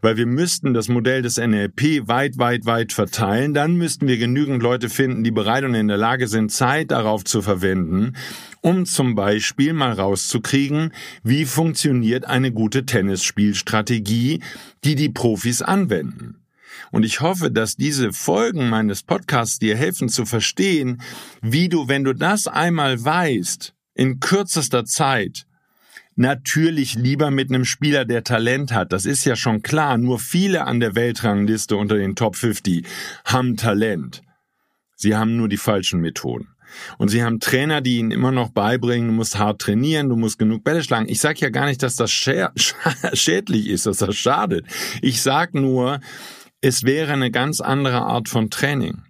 Weil 0.00 0.16
wir 0.16 0.26
müssten 0.26 0.74
das 0.74 0.88
Modell 0.88 1.22
des 1.22 1.36
NLP 1.36 2.08
weit, 2.08 2.38
weit, 2.38 2.66
weit 2.66 2.92
verteilen. 2.92 3.54
Dann 3.54 3.76
müssten 3.76 4.06
wir 4.08 4.18
genügend 4.18 4.62
Leute 4.62 4.88
finden, 4.88 5.24
die 5.24 5.30
bereit 5.30 5.64
und 5.64 5.74
in 5.74 5.88
der 5.88 5.96
Lage 5.96 6.28
sind, 6.28 6.52
Zeit 6.52 6.90
darauf 6.90 7.24
zu 7.24 7.42
verwenden, 7.42 8.16
um 8.60 8.86
zum 8.86 9.14
Beispiel 9.14 9.72
mal 9.72 9.92
rauszukriegen, 9.92 10.92
wie 11.22 11.44
funktioniert 11.44 12.24
eine 12.24 12.52
gute 12.52 12.86
Tennisspielstrategie, 12.86 14.42
die 14.84 14.94
die 14.94 15.08
Profis 15.08 15.62
anwenden. 15.62 16.36
Und 16.90 17.04
ich 17.04 17.20
hoffe, 17.20 17.50
dass 17.50 17.76
diese 17.76 18.12
Folgen 18.12 18.68
meines 18.68 19.02
Podcasts 19.02 19.58
dir 19.58 19.76
helfen 19.76 20.08
zu 20.08 20.24
verstehen, 20.26 21.00
wie 21.40 21.68
du, 21.68 21.88
wenn 21.88 22.04
du 22.04 22.14
das 22.14 22.46
einmal 22.46 23.02
weißt, 23.02 23.74
in 23.94 24.20
kürzester 24.20 24.84
Zeit 24.84 25.46
natürlich 26.20 26.94
lieber 26.94 27.30
mit 27.30 27.50
einem 27.50 27.64
Spieler, 27.64 28.04
der 28.04 28.22
Talent 28.22 28.72
hat. 28.72 28.92
Das 28.92 29.06
ist 29.06 29.24
ja 29.24 29.36
schon 29.36 29.62
klar. 29.62 29.98
Nur 29.98 30.18
viele 30.18 30.66
an 30.66 30.78
der 30.78 30.94
Weltrangliste 30.94 31.76
unter 31.76 31.96
den 31.96 32.14
Top 32.14 32.36
50 32.36 32.86
haben 33.24 33.56
Talent. 33.56 34.22
Sie 34.96 35.16
haben 35.16 35.36
nur 35.36 35.48
die 35.48 35.56
falschen 35.56 36.00
Methoden. 36.00 36.48
Und 36.98 37.08
sie 37.08 37.24
haben 37.24 37.40
Trainer, 37.40 37.80
die 37.80 37.96
ihnen 37.96 38.12
immer 38.12 38.30
noch 38.30 38.50
beibringen, 38.50 39.08
du 39.08 39.14
musst 39.14 39.38
hart 39.38 39.60
trainieren, 39.60 40.08
du 40.08 40.14
musst 40.14 40.38
genug 40.38 40.62
Bälle 40.62 40.84
schlagen. 40.84 41.08
Ich 41.08 41.20
sage 41.20 41.40
ja 41.40 41.48
gar 41.48 41.66
nicht, 41.66 41.82
dass 41.82 41.96
das 41.96 42.12
schädlich 43.14 43.68
ist, 43.68 43.86
dass 43.86 43.96
das 43.96 44.14
schadet. 44.14 44.66
Ich 45.02 45.22
sag 45.22 45.54
nur, 45.54 46.00
es 46.60 46.84
wäre 46.84 47.12
eine 47.12 47.30
ganz 47.30 47.60
andere 47.60 48.02
Art 48.02 48.28
von 48.28 48.50
Training 48.50 49.02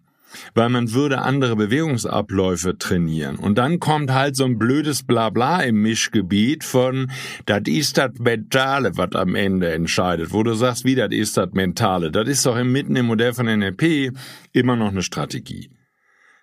weil 0.54 0.68
man 0.68 0.92
würde 0.92 1.22
andere 1.22 1.56
Bewegungsabläufe 1.56 2.78
trainieren. 2.78 3.36
Und 3.36 3.58
dann 3.58 3.80
kommt 3.80 4.12
halt 4.12 4.36
so 4.36 4.44
ein 4.44 4.58
blödes 4.58 5.02
Blabla 5.02 5.60
im 5.62 5.82
Mischgebiet 5.82 6.64
von, 6.64 7.10
das 7.46 7.62
ist 7.66 7.98
das 7.98 8.12
Mentale, 8.18 8.96
was 8.96 9.12
am 9.14 9.34
Ende 9.34 9.72
entscheidet, 9.72 10.32
wo 10.32 10.42
du 10.42 10.54
sagst, 10.54 10.84
wie 10.84 10.94
das 10.94 11.10
ist 11.10 11.36
das 11.36 11.52
Mentale. 11.52 12.10
Das 12.10 12.28
ist 12.28 12.46
doch 12.46 12.62
mitten 12.62 12.96
im 12.96 13.06
Modell 13.06 13.32
von 13.32 13.46
NLP 13.46 14.12
immer 14.52 14.76
noch 14.76 14.88
eine 14.88 15.02
Strategie. 15.02 15.70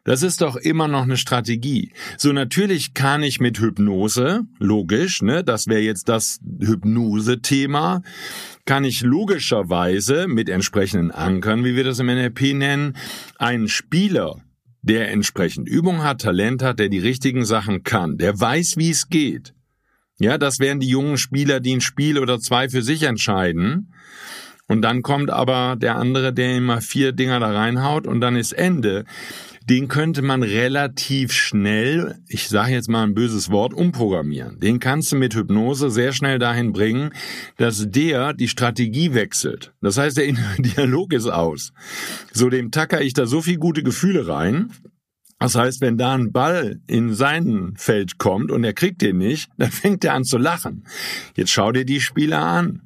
Das 0.08 0.24
ist 0.24 0.40
doch 0.40 0.56
immer 0.56 0.88
noch 0.88 1.02
eine 1.02 1.18
Strategie. 1.18 1.92
So 2.18 2.32
natürlich 2.32 2.94
kann 2.94 3.24
ich 3.24 3.42
mit 3.42 3.60
Hypnose, 3.60 4.44
logisch, 4.58 5.22
ne, 5.22 5.44
das 5.44 5.68
wäre 5.68 5.82
jetzt 5.82 6.08
das 6.08 6.40
Hypnose-Thema, 6.62 8.04
kann 8.64 8.86
ich 8.86 9.02
logischerweise 9.02 10.30
mit 10.30 10.48
entsprechenden 10.48 11.12
Ankern, 11.12 11.66
wie 11.66 11.76
wir 11.76 11.84
das 11.84 12.00
im 12.00 12.06
NLP 12.06 12.54
nennen, 12.54 12.96
einen 13.38 13.68
Spieler, 13.68 14.42
der 14.82 15.12
entsprechend 15.12 15.68
Übung 15.68 16.06
hat, 16.06 16.22
Talent 16.22 16.64
hat, 16.64 16.80
der 16.80 16.88
die 16.88 17.00
richtigen 17.00 17.44
Sachen 17.44 17.84
kann, 17.84 18.18
der 18.18 18.40
weiß, 18.40 18.78
wie 18.78 18.92
es 18.92 19.10
geht. 19.10 19.54
Ja, 20.20 20.38
das 20.38 20.60
wären 20.60 20.80
die 20.80 20.88
jungen 20.88 21.18
Spieler, 21.18 21.60
die 21.60 21.76
ein 21.76 21.82
Spiel 21.82 22.18
oder 22.18 22.40
zwei 22.40 22.70
für 22.70 22.82
sich 22.82 23.04
entscheiden. 23.04 23.94
Und 24.70 24.84
dann 24.84 25.02
kommt 25.02 25.32
aber 25.32 25.76
der 25.78 25.98
andere, 25.98 26.32
der 26.32 26.56
immer 26.56 26.80
vier 26.80 27.12
Dinger 27.12 27.42
da 27.42 27.52
reinhaut 27.52 28.08
und 28.08 28.22
dann 28.22 28.38
ist 28.38 28.54
Ende 28.54 29.04
den 29.70 29.90
könnte 29.90 30.22
man 30.22 30.44
relativ 30.44 31.34
schnell, 31.34 32.20
ich 32.30 32.48
sage 32.48 32.72
jetzt 32.72 32.88
mal 32.88 33.04
ein 33.04 33.14
böses 33.14 33.52
Wort, 33.52 33.74
umprogrammieren. 33.74 34.60
Den 34.62 34.80
kannst 34.80 35.12
du 35.12 35.18
mit 35.18 35.36
Hypnose 35.36 35.92
sehr 35.92 36.14
schnell 36.14 36.40
dahin 36.40 36.72
bringen, 36.72 37.12
dass 37.58 37.90
der 37.90 38.34
die 38.34 38.48
Strategie 38.48 39.14
wechselt. 39.14 39.74
Das 39.82 39.98
heißt, 39.98 40.16
der 40.16 40.26
innere 40.26 40.56
Dialog 40.60 41.12
ist 41.12 41.28
aus. 41.28 41.74
So 42.32 42.50
dem 42.50 42.72
tacker 42.72 43.02
ich 43.02 43.14
da 43.14 43.26
so 43.26 43.42
viel 43.42 43.58
gute 43.58 43.84
Gefühle 43.84 44.28
rein, 44.28 44.72
das 45.40 45.56
heißt, 45.56 45.82
wenn 45.82 45.98
da 45.98 46.16
ein 46.16 46.32
Ball 46.32 46.80
in 46.88 47.14
sein 47.14 47.74
Feld 47.78 48.18
kommt 48.18 48.52
und 48.52 48.64
er 48.64 48.74
kriegt 48.74 49.02
den 49.02 49.18
nicht, 49.18 49.50
dann 49.58 49.72
fängt 49.72 50.04
er 50.06 50.14
an 50.14 50.24
zu 50.24 50.38
lachen. 50.38 50.86
Jetzt 51.36 51.52
schau 51.52 51.72
dir 51.72 51.86
die 51.86 52.02
Spieler 52.02 52.42
an. 52.42 52.82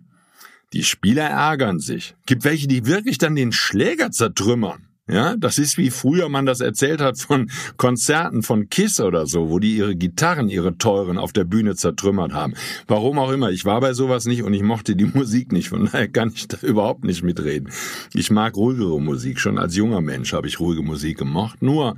Die 0.74 0.84
Spieler 0.84 1.30
ärgern 1.30 1.80
sich. 1.80 2.16
Gibt 2.26 2.44
welche, 2.44 2.68
die 2.68 2.86
wirklich 2.86 3.18
dann 3.18 3.36
den 3.36 3.52
Schläger 3.52 4.10
zertrümmern. 4.12 4.88
Ja, 5.12 5.36
das 5.36 5.58
ist 5.58 5.78
wie 5.78 5.90
früher 5.90 6.30
man 6.30 6.46
das 6.46 6.62
erzählt 6.62 7.02
hat 7.02 7.20
von 7.20 7.52
Konzerten 7.76 8.44
von 8.44 8.70
Kiss 8.70 9.02
oder 9.02 9.28
so, 9.28 9.50
wo 9.50 9.60
die 9.60 9.76
ihre 9.76 9.94
Gitarren, 9.96 10.48
ihre 10.48 10.78
teuren 10.78 11.18
auf 11.18 11.34
der 11.34 11.44
Bühne 11.44 11.76
zertrümmert 11.76 12.32
haben. 12.32 12.54
Warum 12.88 13.20
auch 13.20 13.32
immer. 13.32 13.52
Ich 13.52 13.66
war 13.66 13.82
bei 13.82 13.92
sowas 13.92 14.26
nicht 14.26 14.44
und 14.44 14.54
ich 14.54 14.64
mochte 14.64 14.96
die 14.96 15.06
Musik 15.14 15.52
nicht. 15.52 15.68
Von 15.68 15.86
daher 15.86 16.08
kann 16.08 16.32
ich 16.34 16.48
da 16.48 16.58
überhaupt 16.62 17.04
nicht 17.04 17.24
mitreden. 17.24 17.72
Ich 18.14 18.32
mag 18.32 18.56
ruhigere 18.56 19.02
Musik. 19.02 19.42
Schon 19.42 19.58
als 19.58 19.76
junger 19.76 20.00
Mensch 20.00 20.32
habe 20.32 20.48
ich 20.48 20.62
ruhige 20.62 20.82
Musik 20.82 21.18
gemocht. 21.18 21.62
Nur, 21.62 21.98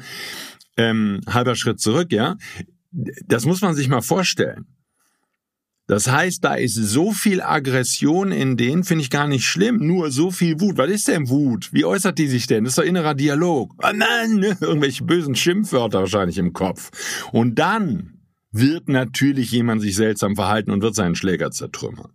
ähm, 0.75 1.22
halber 1.27 1.55
Schritt 1.55 1.79
zurück, 1.79 2.12
ja. 2.12 2.38
Das 2.91 3.46
muss 3.46 3.62
man 3.62 3.75
sich 3.75 3.89
mal 3.89 4.01
vorstellen. 4.01 4.65
Das 5.87 6.09
heißt, 6.09 6.43
da 6.43 6.53
ist 6.53 6.75
so 6.75 7.11
viel 7.11 7.41
Aggression 7.41 8.31
in 8.31 8.55
denen, 8.55 8.83
finde 8.85 9.03
ich 9.03 9.09
gar 9.09 9.27
nicht 9.27 9.45
schlimm, 9.45 9.85
nur 9.85 10.11
so 10.11 10.31
viel 10.31 10.61
Wut. 10.61 10.77
Was 10.77 10.89
ist 10.89 11.07
denn 11.09 11.29
Wut? 11.29 11.73
Wie 11.73 11.83
äußert 11.83 12.17
die 12.17 12.27
sich 12.27 12.47
denn? 12.47 12.63
Das 12.63 12.71
ist 12.71 12.77
doch 12.77 12.83
innerer 12.83 13.15
Dialog. 13.15 13.73
Oh 13.83 13.91
nein, 13.93 14.35
ne? 14.35 14.57
irgendwelche 14.61 15.03
bösen 15.03 15.35
Schimpfwörter 15.35 15.99
wahrscheinlich 15.99 16.37
im 16.37 16.53
Kopf. 16.53 16.89
Und 17.33 17.59
dann 17.59 18.13
wird 18.53 18.87
natürlich 18.87 19.51
jemand 19.51 19.81
sich 19.81 19.95
seltsam 19.95 20.35
verhalten 20.35 20.71
und 20.71 20.83
wird 20.83 20.95
seinen 20.95 21.15
Schläger 21.15 21.51
zertrümmern. 21.51 22.11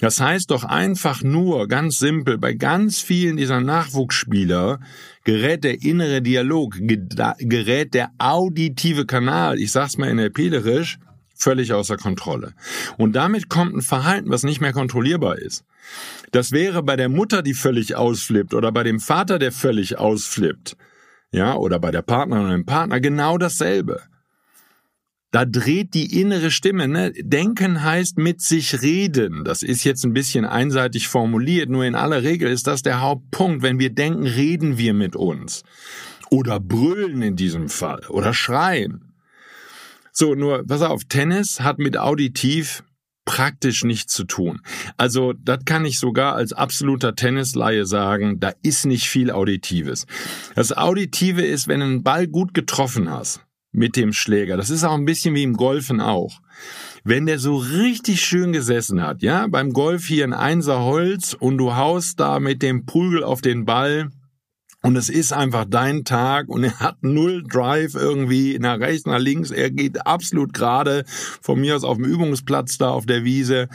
Das 0.00 0.20
heißt 0.20 0.50
doch 0.50 0.64
einfach 0.64 1.22
nur, 1.22 1.68
ganz 1.68 1.98
simpel, 2.00 2.38
bei 2.38 2.54
ganz 2.54 3.00
vielen 3.00 3.36
dieser 3.36 3.60
Nachwuchsspieler 3.60 4.80
gerät 5.24 5.64
der 5.64 5.82
innere 5.82 6.22
Dialog, 6.22 6.76
gerät 6.80 7.94
der 7.94 8.10
auditive 8.18 9.06
Kanal, 9.06 9.58
ich 9.58 9.70
sag's 9.72 9.96
mal 9.96 10.12
NLPlerisch, 10.12 10.98
völlig 11.36 11.72
außer 11.72 11.96
Kontrolle. 11.96 12.54
Und 12.96 13.14
damit 13.14 13.48
kommt 13.48 13.74
ein 13.74 13.82
Verhalten, 13.82 14.30
was 14.30 14.42
nicht 14.42 14.60
mehr 14.60 14.72
kontrollierbar 14.72 15.38
ist. 15.38 15.64
Das 16.32 16.52
wäre 16.52 16.82
bei 16.82 16.96
der 16.96 17.08
Mutter, 17.08 17.42
die 17.42 17.54
völlig 17.54 17.96
ausflippt, 17.96 18.54
oder 18.54 18.72
bei 18.72 18.82
dem 18.82 19.00
Vater, 19.00 19.38
der 19.38 19.52
völlig 19.52 19.98
ausflippt, 19.98 20.76
ja, 21.32 21.54
oder 21.54 21.78
bei 21.78 21.90
der 21.90 22.02
Partnerin 22.02 22.44
oder 22.44 22.54
dem 22.54 22.66
Partner 22.66 23.00
genau 23.00 23.38
dasselbe. 23.38 24.02
Da 25.32 25.44
dreht 25.44 25.92
die 25.92 26.18
innere 26.18 26.50
Stimme. 26.50 26.88
Ne? 26.88 27.12
Denken 27.12 27.82
heißt 27.82 28.16
mit 28.16 28.40
sich 28.40 28.80
reden. 28.80 29.44
Das 29.44 29.62
ist 29.62 29.84
jetzt 29.84 30.04
ein 30.04 30.14
bisschen 30.14 30.46
einseitig 30.46 31.08
formuliert, 31.08 31.68
nur 31.68 31.84
in 31.84 31.94
aller 31.94 32.22
Regel 32.22 32.50
ist 32.50 32.66
das 32.66 32.82
der 32.82 33.02
Hauptpunkt. 33.02 33.62
Wenn 33.62 33.78
wir 33.78 33.90
denken, 33.90 34.26
reden 34.26 34.78
wir 34.78 34.94
mit 34.94 35.14
uns. 35.14 35.62
Oder 36.30 36.58
brüllen 36.58 37.22
in 37.22 37.36
diesem 37.36 37.68
Fall. 37.68 38.00
Oder 38.08 38.32
schreien. 38.32 39.05
So, 40.18 40.34
nur, 40.34 40.66
pass 40.66 40.80
auf, 40.80 41.04
Tennis 41.04 41.60
hat 41.60 41.78
mit 41.78 41.98
auditiv 41.98 42.82
praktisch 43.26 43.84
nichts 43.84 44.14
zu 44.14 44.24
tun. 44.24 44.62
Also, 44.96 45.34
das 45.34 45.66
kann 45.66 45.84
ich 45.84 45.98
sogar 45.98 46.34
als 46.34 46.54
absoluter 46.54 47.14
Tennisleihe 47.14 47.84
sagen, 47.84 48.40
da 48.40 48.54
ist 48.62 48.86
nicht 48.86 49.10
viel 49.10 49.30
Auditives. 49.30 50.06
Das 50.54 50.74
Auditive 50.74 51.42
ist, 51.42 51.68
wenn 51.68 51.80
du 51.80 51.86
einen 51.86 52.02
Ball 52.02 52.28
gut 52.28 52.54
getroffen 52.54 53.10
hast 53.10 53.44
mit 53.72 53.94
dem 53.94 54.14
Schläger. 54.14 54.56
Das 54.56 54.70
ist 54.70 54.84
auch 54.84 54.94
ein 54.94 55.04
bisschen 55.04 55.34
wie 55.34 55.42
im 55.42 55.52
Golfen 55.52 56.00
auch. 56.00 56.40
Wenn 57.04 57.26
der 57.26 57.38
so 57.38 57.56
richtig 57.56 58.22
schön 58.24 58.54
gesessen 58.54 59.02
hat, 59.02 59.20
ja, 59.20 59.46
beim 59.48 59.74
Golf 59.74 60.06
hier 60.06 60.24
ein 60.24 60.32
Einser 60.32 60.80
Holz 60.80 61.34
und 61.38 61.58
du 61.58 61.74
haust 61.74 62.20
da 62.20 62.40
mit 62.40 62.62
dem 62.62 62.86
Prügel 62.86 63.22
auf 63.22 63.42
den 63.42 63.66
Ball, 63.66 64.10
und 64.86 64.94
es 64.94 65.08
ist 65.08 65.32
einfach 65.32 65.64
dein 65.68 66.04
Tag 66.04 66.48
und 66.48 66.62
er 66.62 66.78
hat 66.78 67.02
null 67.02 67.42
Drive 67.42 67.96
irgendwie 67.96 68.56
nach 68.60 68.78
rechts, 68.78 69.04
nach 69.04 69.18
links. 69.18 69.50
Er 69.50 69.72
geht 69.72 70.06
absolut 70.06 70.52
gerade 70.52 71.04
von 71.08 71.60
mir 71.60 71.74
aus 71.74 71.82
auf 71.82 71.96
dem 71.96 72.06
Übungsplatz 72.06 72.78
da 72.78 72.90
auf 72.90 73.04
der 73.04 73.24
Wiese. 73.24 73.68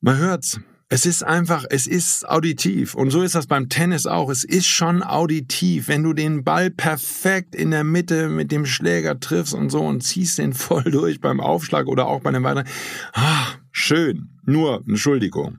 Man 0.00 0.16
hört's. 0.16 0.60
Es 0.88 1.06
ist 1.06 1.24
einfach, 1.24 1.64
es 1.68 1.88
ist 1.88 2.28
auditiv. 2.28 2.94
Und 2.94 3.10
so 3.10 3.22
ist 3.22 3.34
das 3.34 3.48
beim 3.48 3.68
Tennis 3.68 4.06
auch. 4.06 4.30
Es 4.30 4.44
ist 4.44 4.68
schon 4.68 5.02
auditiv. 5.02 5.88
Wenn 5.88 6.04
du 6.04 6.12
den 6.12 6.44
Ball 6.44 6.70
perfekt 6.70 7.56
in 7.56 7.72
der 7.72 7.82
Mitte 7.82 8.28
mit 8.28 8.52
dem 8.52 8.64
Schläger 8.64 9.18
triffst 9.18 9.54
und 9.54 9.70
so 9.70 9.80
und 9.80 10.02
ziehst 10.04 10.38
den 10.38 10.52
voll 10.52 10.84
durch 10.92 11.20
beim 11.20 11.40
Aufschlag 11.40 11.88
oder 11.88 12.06
auch 12.06 12.20
bei 12.20 12.28
einem 12.28 12.44
weiteren. 12.44 12.68
Ah, 13.12 13.48
schön. 13.72 14.28
Nur, 14.44 14.84
Entschuldigung. 14.86 15.58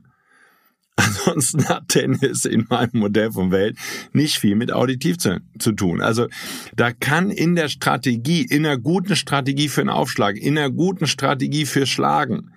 Ansonsten 0.98 1.68
hat 1.68 1.88
Tennis 1.88 2.44
in 2.44 2.66
meinem 2.68 2.98
Modell 3.00 3.30
von 3.30 3.52
Welt 3.52 3.78
nicht 4.12 4.38
viel 4.38 4.56
mit 4.56 4.72
auditiv 4.72 5.18
zu, 5.18 5.40
zu, 5.58 5.72
tun. 5.72 6.00
Also 6.00 6.26
da 6.74 6.92
kann 6.92 7.30
in 7.30 7.54
der 7.54 7.68
Strategie, 7.68 8.42
in 8.42 8.66
einer 8.66 8.78
guten 8.78 9.14
Strategie 9.14 9.68
für 9.68 9.82
einen 9.82 9.90
Aufschlag, 9.90 10.36
in 10.36 10.58
einer 10.58 10.70
guten 10.70 11.06
Strategie 11.06 11.66
für 11.66 11.86
Schlagen, 11.86 12.50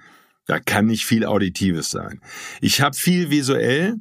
da 0.48 0.60
kann 0.60 0.88
nicht 0.88 1.05
viel 1.05 1.24
Auditives 1.24 1.91
sein. 1.91 2.19
Ich 2.62 2.81
habe 2.81 2.95
viel 2.95 3.29
visuell. 3.29 3.98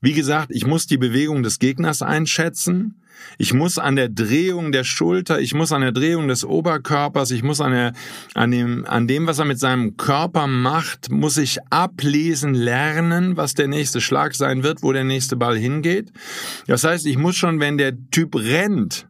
Wie 0.00 0.12
gesagt, 0.12 0.50
ich 0.50 0.66
muss 0.66 0.86
die 0.86 0.98
Bewegung 0.98 1.44
des 1.44 1.60
Gegners 1.60 2.02
einschätzen. 2.02 3.00
Ich 3.38 3.52
muss 3.52 3.78
an 3.78 3.96
der 3.96 4.08
Drehung 4.08 4.72
der 4.72 4.84
Schulter, 4.84 5.40
ich 5.40 5.54
muss 5.54 5.72
an 5.72 5.82
der 5.82 5.92
Drehung 5.92 6.28
des 6.28 6.44
Oberkörpers, 6.44 7.30
ich 7.30 7.42
muss 7.42 7.60
an, 7.60 7.72
der, 7.72 7.92
an, 8.34 8.50
dem, 8.50 8.84
an 8.86 9.06
dem, 9.06 9.26
was 9.26 9.38
er 9.38 9.44
mit 9.44 9.58
seinem 9.58 9.96
Körper 9.96 10.46
macht, 10.46 11.10
muss 11.10 11.36
ich 11.36 11.58
ablesen 11.70 12.54
lernen, 12.54 13.36
was 13.36 13.54
der 13.54 13.68
nächste 13.68 14.00
Schlag 14.00 14.34
sein 14.34 14.62
wird, 14.62 14.82
wo 14.82 14.92
der 14.92 15.04
nächste 15.04 15.36
Ball 15.36 15.56
hingeht. 15.56 16.12
Das 16.66 16.84
heißt, 16.84 17.06
ich 17.06 17.18
muss 17.18 17.36
schon, 17.36 17.60
wenn 17.60 17.78
der 17.78 17.94
Typ 18.10 18.36
rennt, 18.36 19.08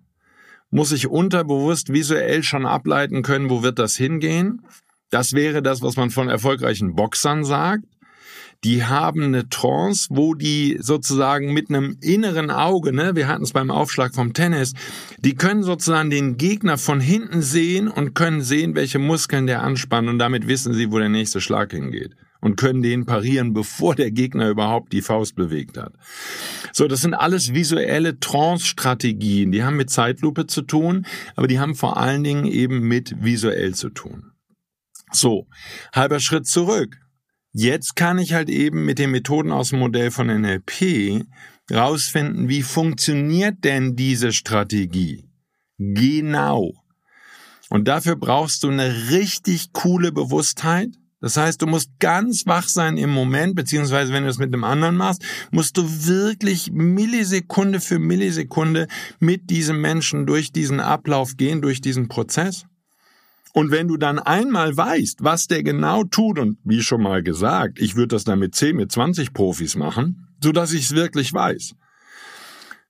muss 0.71 0.93
ich 0.93 1.07
unterbewusst 1.07 1.93
visuell 1.93 2.43
schon 2.43 2.67
ableiten 2.67 3.23
können, 3.23 3.51
wo 3.51 3.63
wird 3.63 3.79
das 3.79 3.97
hingehen. 3.97 4.63
Das 5.11 5.33
wäre 5.35 5.63
das, 5.63 5.83
was 5.83 5.97
man 5.97 6.11
von 6.11 6.29
erfolgreichen 6.29 6.97
Boxern 6.97 7.45
sagt 7.45 7.85
die 8.65 8.85
haben 8.85 9.23
eine 9.23 9.49
Trance, 9.49 10.09
wo 10.11 10.35
die 10.35 10.79
sozusagen 10.81 11.53
mit 11.53 11.69
einem 11.69 11.99
inneren 12.01 12.51
Auge, 12.51 12.93
ne, 12.93 13.15
wir 13.15 13.29
hatten 13.29 13.45
es 13.45 13.53
beim 13.53 13.71
Aufschlag 13.71 14.15
vom 14.15 14.33
Tennis, 14.33 14.73
die 15.19 15.35
können 15.35 15.63
sozusagen 15.63 16.11
den 16.11 16.39
Gegner 16.39 16.79
von 16.79 16.99
hinten 16.99 17.43
sehen 17.43 17.89
und 17.89 18.15
können 18.15 18.41
sehen, 18.41 18.75
welche 18.75 18.99
Muskeln 18.99 19.47
der 19.47 19.63
anspannt 19.63 20.09
und 20.09 20.19
damit 20.19 20.49
wissen 20.49 20.73
sie, 20.73 20.91
wo 20.91 20.99
der 20.99 21.11
nächste 21.11 21.43
Schlag 21.43 21.73
hingeht 21.73 22.17
und 22.41 22.57
können 22.57 22.83
den 22.83 23.07
parieren, 23.07 23.55
bevor 23.55 23.95
der 23.95 24.11
Gegner 24.11 24.49
überhaupt 24.51 24.93
die 24.93 25.01
Faust 25.03 25.35
bewegt 25.35 25.79
hat. 25.79 25.95
So, 26.73 26.89
das 26.89 27.01
sind 27.01 27.15
alles 27.15 27.55
visuelle 27.55 28.19
Trance-Strategien, 28.19 29.51
die 29.53 29.63
haben 29.63 29.77
mit 29.77 29.91
Zeitlupe 29.91 30.47
zu 30.47 30.63
tun, 30.63 31.07
aber 31.37 31.49
die 31.49 31.59
haben 31.59 31.75
vor 31.75 31.97
allen 31.97 32.25
Dingen 32.25 32.47
eben 32.47 32.81
mit 32.81 33.15
visuell 33.23 33.75
zu 33.75 33.91
tun. 33.91 34.33
So, 35.11 35.47
halber 35.95 36.21
Schritt 36.21 36.47
zurück. 36.47 36.99
Jetzt 37.57 37.95
kann 37.95 38.19
ich 38.19 38.33
halt 38.33 38.51
eben 38.51 38.85
mit 38.85 38.99
den 38.99 39.13
Methoden 39.13 39.53
aus 39.53 39.69
dem 39.69 39.79
Modell 39.79 40.11
von 40.11 40.27
NLP 40.27 41.25
rausfinden, 41.73 42.49
wie 42.49 42.63
funktioniert 42.63 43.63
denn 43.63 43.95
diese 43.95 44.33
Strategie? 44.33 45.25
Genau. 45.79 46.73
Und 47.71 47.87
dafür 47.87 48.17
brauchst 48.17 48.65
du 48.65 48.71
eine 48.71 49.11
richtig 49.11 49.73
coole 49.73 50.11
Bewusstheit. 50.11 50.89
Das 51.21 51.37
heißt, 51.37 51.63
du 51.63 51.69
musst 51.69 51.91
ganz 52.01 52.45
wach 52.47 52.67
sein 52.67 52.99
im 52.99 53.11
Moment, 53.11 53.55
beziehungsweise 53.55 54.13
wenn 54.13 54.25
du 54.25 54.31
es 54.31 54.39
mit 54.39 54.53
einem 54.53 54.65
anderen 54.65 54.97
machst, 54.97 55.25
musst 55.53 55.77
du 55.77 55.85
wirklich 56.07 56.73
Millisekunde 56.73 57.79
für 57.81 58.01
Millisekunde 58.01 58.89
mit 59.21 59.49
diesem 59.49 59.81
Menschen 59.81 60.27
durch 60.27 60.51
diesen 60.51 60.81
Ablauf 60.81 61.37
gehen, 61.37 61.63
durch 61.63 61.81
diesen 61.81 62.09
Prozess. 62.09 62.67
Und 63.57 63.71
wenn 63.71 63.87
du 63.87 63.97
dann 63.97 64.19
einmal 64.19 64.77
weißt, 64.77 65.23
was 65.23 65.47
der 65.47 65.63
genau 65.63 66.03
tut, 66.03 66.41
und 66.41 66.59
wie 66.65 66.83
schon 66.83 67.01
mal 67.01 67.23
gesagt, 67.23 67.79
ich 67.79 67.95
würde 67.95 68.09
das 68.09 68.25
dann 68.25 68.41
mit 68.41 68.57
10, 68.57 68.75
mit 68.75 68.91
20 68.91 69.33
Profis 69.33 69.77
machen, 69.77 70.27
so 70.43 70.51
dass 70.51 70.73
ich 70.73 70.87
es 70.87 70.95
wirklich 70.97 71.33
weiß. 71.33 71.77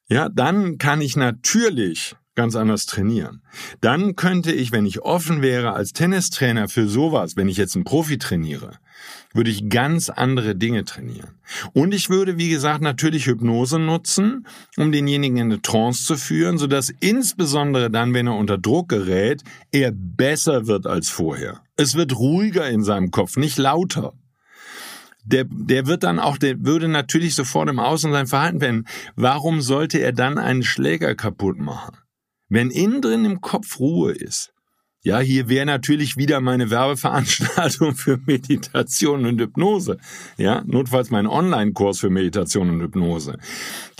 Ja, 0.08 0.30
dann 0.30 0.78
kann 0.78 1.02
ich 1.02 1.16
natürlich 1.16 2.16
ganz 2.34 2.56
anders 2.56 2.86
trainieren. 2.86 3.42
Dann 3.80 4.16
könnte 4.16 4.52
ich, 4.52 4.72
wenn 4.72 4.86
ich 4.86 5.02
offen 5.02 5.42
wäre 5.42 5.72
als 5.72 5.92
Tennistrainer 5.92 6.68
für 6.68 6.88
sowas, 6.88 7.36
wenn 7.36 7.48
ich 7.48 7.56
jetzt 7.56 7.74
einen 7.74 7.84
Profi 7.84 8.18
trainiere, 8.18 8.78
würde 9.32 9.50
ich 9.50 9.68
ganz 9.68 10.08
andere 10.10 10.54
Dinge 10.54 10.84
trainieren. 10.84 11.38
Und 11.72 11.92
ich 11.92 12.08
würde, 12.08 12.38
wie 12.38 12.48
gesagt, 12.48 12.82
natürlich 12.82 13.26
Hypnose 13.26 13.78
nutzen, 13.78 14.46
um 14.76 14.92
denjenigen 14.92 15.36
in 15.36 15.52
eine 15.52 15.62
Trance 15.62 16.04
zu 16.04 16.16
führen, 16.16 16.58
sodass 16.58 16.92
insbesondere 17.00 17.90
dann, 17.90 18.14
wenn 18.14 18.26
er 18.26 18.36
unter 18.36 18.58
Druck 18.58 18.88
gerät, 18.88 19.42
er 19.72 19.92
besser 19.92 20.66
wird 20.66 20.86
als 20.86 21.10
vorher. 21.10 21.60
Es 21.76 21.94
wird 21.94 22.16
ruhiger 22.16 22.68
in 22.68 22.82
seinem 22.82 23.10
Kopf, 23.10 23.36
nicht 23.36 23.58
lauter. 23.58 24.12
Der, 25.24 25.44
der 25.44 25.86
wird 25.86 26.02
dann 26.02 26.18
auch, 26.18 26.36
der 26.36 26.64
würde 26.64 26.86
natürlich 26.86 27.34
sofort 27.34 27.70
im 27.70 27.78
Außen 27.78 28.12
sein 28.12 28.26
Verhalten 28.26 28.60
wenden. 28.60 28.84
Warum 29.16 29.62
sollte 29.62 29.98
er 29.98 30.12
dann 30.12 30.38
einen 30.38 30.62
Schläger 30.62 31.14
kaputt 31.14 31.58
machen? 31.58 31.96
Wenn 32.48 32.70
innen 32.70 33.00
drin 33.00 33.24
im 33.24 33.40
Kopf 33.40 33.78
Ruhe 33.78 34.12
ist, 34.12 34.54
ja, 35.06 35.18
hier 35.18 35.50
wäre 35.50 35.66
natürlich 35.66 36.16
wieder 36.16 36.40
meine 36.40 36.70
Werbeveranstaltung 36.70 37.94
für 37.94 38.18
Meditation 38.24 39.26
und 39.26 39.38
Hypnose. 39.38 39.98
Ja, 40.38 40.62
notfalls 40.66 41.10
mein 41.10 41.26
Online-Kurs 41.26 42.00
für 42.00 42.08
Meditation 42.08 42.70
und 42.70 42.80
Hypnose. 42.80 43.36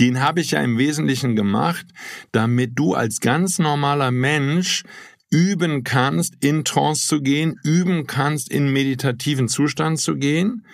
Den 0.00 0.20
habe 0.20 0.40
ich 0.40 0.52
ja 0.52 0.62
im 0.62 0.78
Wesentlichen 0.78 1.37
gemacht, 1.37 1.85
damit 2.33 2.78
du 2.78 2.94
als 2.94 3.20
ganz 3.20 3.59
normaler 3.59 4.12
Mensch 4.12 4.83
üben 5.30 5.85
kannst, 5.85 6.42
in 6.42 6.64
Trance 6.64 7.07
zu 7.07 7.20
gehen, 7.20 7.61
üben 7.62 8.07
kannst, 8.07 8.50
in 8.50 8.72
meditativen 8.72 9.48
Zustand 9.48 10.00
zu 10.00 10.16
gehen, 10.16 10.64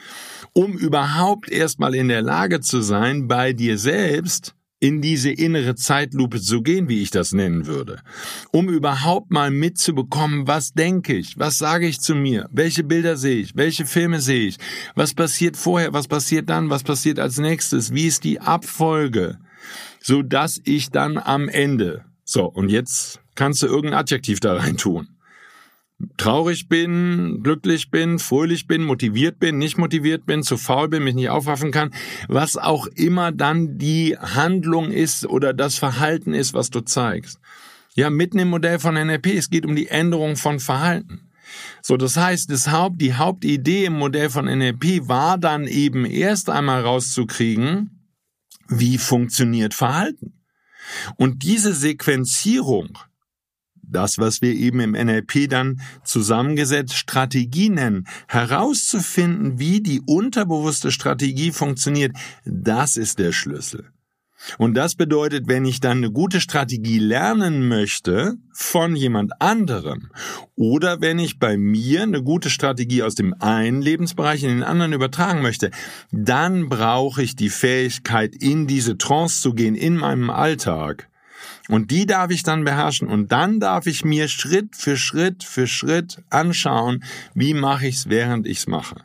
um 0.52 0.74
überhaupt 0.74 1.50
erstmal 1.50 1.96
in 1.96 2.06
der 2.06 2.22
Lage 2.22 2.60
zu 2.60 2.82
sein, 2.82 3.26
bei 3.26 3.52
dir 3.52 3.78
selbst 3.78 4.54
in 4.80 5.02
diese 5.02 5.30
innere 5.30 5.74
Zeitlupe 5.74 6.40
zu 6.40 6.62
gehen, 6.62 6.88
wie 6.88 7.02
ich 7.02 7.10
das 7.10 7.32
nennen 7.32 7.66
würde, 7.66 8.00
um 8.50 8.70
überhaupt 8.70 9.30
mal 9.30 9.50
mitzubekommen, 9.50 10.46
was 10.46 10.72
denke 10.72 11.14
ich, 11.14 11.38
was 11.38 11.58
sage 11.58 11.86
ich 11.86 12.00
zu 12.00 12.14
mir, 12.14 12.48
welche 12.50 12.82
Bilder 12.82 13.16
sehe 13.16 13.36
ich, 13.36 13.54
welche 13.54 13.84
Filme 13.84 14.20
sehe 14.20 14.48
ich, 14.48 14.56
was 14.94 15.14
passiert 15.14 15.58
vorher, 15.58 15.92
was 15.92 16.08
passiert 16.08 16.48
dann, 16.48 16.70
was 16.70 16.82
passiert 16.82 17.18
als 17.18 17.38
nächstes, 17.38 17.92
wie 17.92 18.06
ist 18.06 18.24
die 18.24 18.40
Abfolge, 18.40 19.38
so 20.00 20.22
dass 20.22 20.60
ich 20.64 20.90
dann 20.90 21.18
am 21.18 21.48
Ende, 21.48 22.06
so 22.24 22.46
und 22.46 22.70
jetzt 22.70 23.20
kannst 23.34 23.62
du 23.62 23.66
irgendein 23.66 24.00
Adjektiv 24.00 24.40
da 24.40 24.54
rein 24.54 24.78
tun 24.78 25.08
traurig 26.16 26.68
bin, 26.68 27.40
glücklich 27.42 27.90
bin, 27.90 28.18
fröhlich 28.18 28.66
bin, 28.66 28.82
motiviert 28.84 29.38
bin, 29.38 29.58
nicht 29.58 29.78
motiviert 29.78 30.26
bin, 30.26 30.42
zu 30.42 30.56
faul 30.56 30.88
bin, 30.88 31.04
mich 31.04 31.14
nicht 31.14 31.30
aufraffen 31.30 31.72
kann, 31.72 31.92
was 32.28 32.56
auch 32.56 32.86
immer 32.86 33.32
dann 33.32 33.78
die 33.78 34.16
Handlung 34.18 34.90
ist 34.90 35.26
oder 35.26 35.52
das 35.52 35.76
Verhalten 35.76 36.34
ist, 36.34 36.54
was 36.54 36.70
du 36.70 36.80
zeigst. 36.80 37.38
Ja, 37.94 38.08
mitten 38.08 38.38
im 38.38 38.48
Modell 38.48 38.78
von 38.78 38.94
NLP, 38.94 39.26
es 39.26 39.50
geht 39.50 39.66
um 39.66 39.76
die 39.76 39.88
Änderung 39.88 40.36
von 40.36 40.60
Verhalten. 40.60 41.30
So, 41.82 41.96
das 41.96 42.16
heißt, 42.16 42.50
das 42.50 42.70
Haupt, 42.70 43.00
die 43.00 43.14
Hauptidee 43.14 43.86
im 43.86 43.94
Modell 43.94 44.30
von 44.30 44.46
NLP 44.46 45.08
war 45.08 45.38
dann 45.38 45.66
eben 45.66 46.04
erst 46.04 46.48
einmal 46.48 46.82
rauszukriegen, 46.82 48.08
wie 48.68 48.98
funktioniert 48.98 49.74
Verhalten. 49.74 50.34
Und 51.16 51.42
diese 51.42 51.74
Sequenzierung, 51.74 52.98
das, 53.90 54.18
was 54.18 54.42
wir 54.42 54.54
eben 54.54 54.80
im 54.80 54.92
NLP 54.92 55.48
dann 55.48 55.80
zusammengesetzt 56.04 56.94
Strategie 56.94 57.70
nennen, 57.70 58.06
herauszufinden, 58.28 59.58
wie 59.58 59.80
die 59.80 60.00
unterbewusste 60.06 60.90
Strategie 60.90 61.52
funktioniert, 61.52 62.16
das 62.44 62.96
ist 62.96 63.18
der 63.18 63.32
Schlüssel. 63.32 63.90
Und 64.58 64.74
das 64.74 64.94
bedeutet, 64.94 65.48
wenn 65.48 65.64
ich 65.64 65.80
dann 65.80 65.98
eine 65.98 66.10
gute 66.10 66.40
Strategie 66.40 66.98
lernen 66.98 67.68
möchte 67.68 68.36
von 68.52 68.96
jemand 68.96 69.32
anderem 69.40 70.10
oder 70.56 71.00
wenn 71.00 71.18
ich 71.18 71.38
bei 71.38 71.58
mir 71.58 72.02
eine 72.02 72.22
gute 72.22 72.48
Strategie 72.48 73.02
aus 73.02 73.14
dem 73.14 73.34
einen 73.38 73.82
Lebensbereich 73.82 74.42
in 74.42 74.50
den 74.50 74.62
anderen 74.62 74.94
übertragen 74.94 75.42
möchte, 75.42 75.70
dann 76.10 76.68
brauche 76.68 77.22
ich 77.22 77.36
die 77.36 77.50
Fähigkeit, 77.50 78.34
in 78.34 78.66
diese 78.66 78.96
Trance 78.96 79.42
zu 79.42 79.52
gehen 79.52 79.74
in 79.74 79.96
meinem 79.96 80.30
Alltag 80.30 81.09
und 81.68 81.90
die 81.90 82.06
darf 82.06 82.30
ich 82.30 82.42
dann 82.42 82.64
beherrschen 82.64 83.08
und 83.08 83.32
dann 83.32 83.60
darf 83.60 83.86
ich 83.86 84.04
mir 84.04 84.28
Schritt 84.28 84.76
für 84.76 84.96
Schritt 84.96 85.44
für 85.44 85.66
Schritt 85.66 86.22
anschauen, 86.30 87.04
wie 87.34 87.54
mache 87.54 87.86
ich 87.86 87.96
es, 87.96 88.08
während 88.08 88.46
ich 88.46 88.58
es 88.58 88.66
mache. 88.66 88.96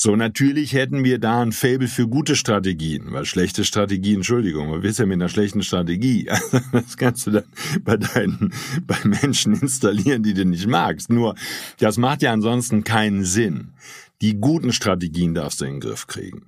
So, 0.00 0.14
natürlich 0.14 0.74
hätten 0.74 1.02
wir 1.02 1.18
da 1.18 1.42
ein 1.42 1.50
Fable 1.50 1.88
für 1.88 2.06
gute 2.06 2.36
Strategien, 2.36 3.06
weil 3.10 3.24
schlechte 3.24 3.64
Strategien, 3.64 4.18
Entschuldigung, 4.18 4.70
was 4.70 4.84
willst 4.84 5.00
du 5.00 5.02
ja 5.02 5.06
mit 5.08 5.16
einer 5.16 5.28
schlechten 5.28 5.64
Strategie? 5.64 6.30
das 6.72 6.96
kannst 6.96 7.26
du 7.26 7.32
dann 7.32 7.44
bei 7.82 7.96
deinen, 7.96 8.52
bei 8.86 8.96
Menschen 9.02 9.54
installieren, 9.54 10.22
die 10.22 10.34
du 10.34 10.44
nicht 10.44 10.68
magst. 10.68 11.10
Nur, 11.10 11.34
das 11.80 11.96
macht 11.96 12.22
ja 12.22 12.32
ansonsten 12.32 12.84
keinen 12.84 13.24
Sinn. 13.24 13.72
Die 14.20 14.36
guten 14.36 14.72
Strategien 14.72 15.34
darfst 15.34 15.62
du 15.62 15.64
in 15.64 15.72
den 15.72 15.80
Griff 15.80 16.06
kriegen. 16.06 16.42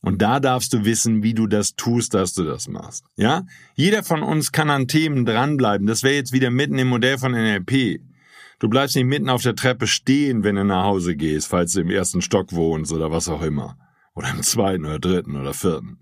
Und 0.00 0.22
da 0.22 0.38
darfst 0.38 0.72
du 0.72 0.84
wissen, 0.84 1.22
wie 1.22 1.34
du 1.34 1.46
das 1.46 1.74
tust, 1.74 2.14
dass 2.14 2.32
du 2.32 2.44
das 2.44 2.68
machst. 2.68 3.04
Ja? 3.16 3.44
Jeder 3.74 4.04
von 4.04 4.22
uns 4.22 4.52
kann 4.52 4.70
an 4.70 4.86
Themen 4.86 5.24
dranbleiben. 5.24 5.86
Das 5.86 6.02
wäre 6.02 6.14
jetzt 6.14 6.32
wieder 6.32 6.50
mitten 6.50 6.78
im 6.78 6.88
Modell 6.88 7.18
von 7.18 7.32
NLP. 7.32 8.00
Du 8.60 8.68
bleibst 8.68 8.96
nicht 8.96 9.06
mitten 9.06 9.28
auf 9.28 9.42
der 9.42 9.56
Treppe 9.56 9.86
stehen, 9.86 10.44
wenn 10.44 10.56
du 10.56 10.64
nach 10.64 10.84
Hause 10.84 11.16
gehst, 11.16 11.48
falls 11.48 11.72
du 11.72 11.80
im 11.80 11.90
ersten 11.90 12.22
Stock 12.22 12.52
wohnst 12.52 12.92
oder 12.92 13.10
was 13.10 13.28
auch 13.28 13.42
immer. 13.42 13.76
Oder 14.14 14.30
im 14.30 14.42
zweiten 14.42 14.84
oder 14.84 14.98
dritten 14.98 15.36
oder 15.36 15.54
vierten. 15.54 15.98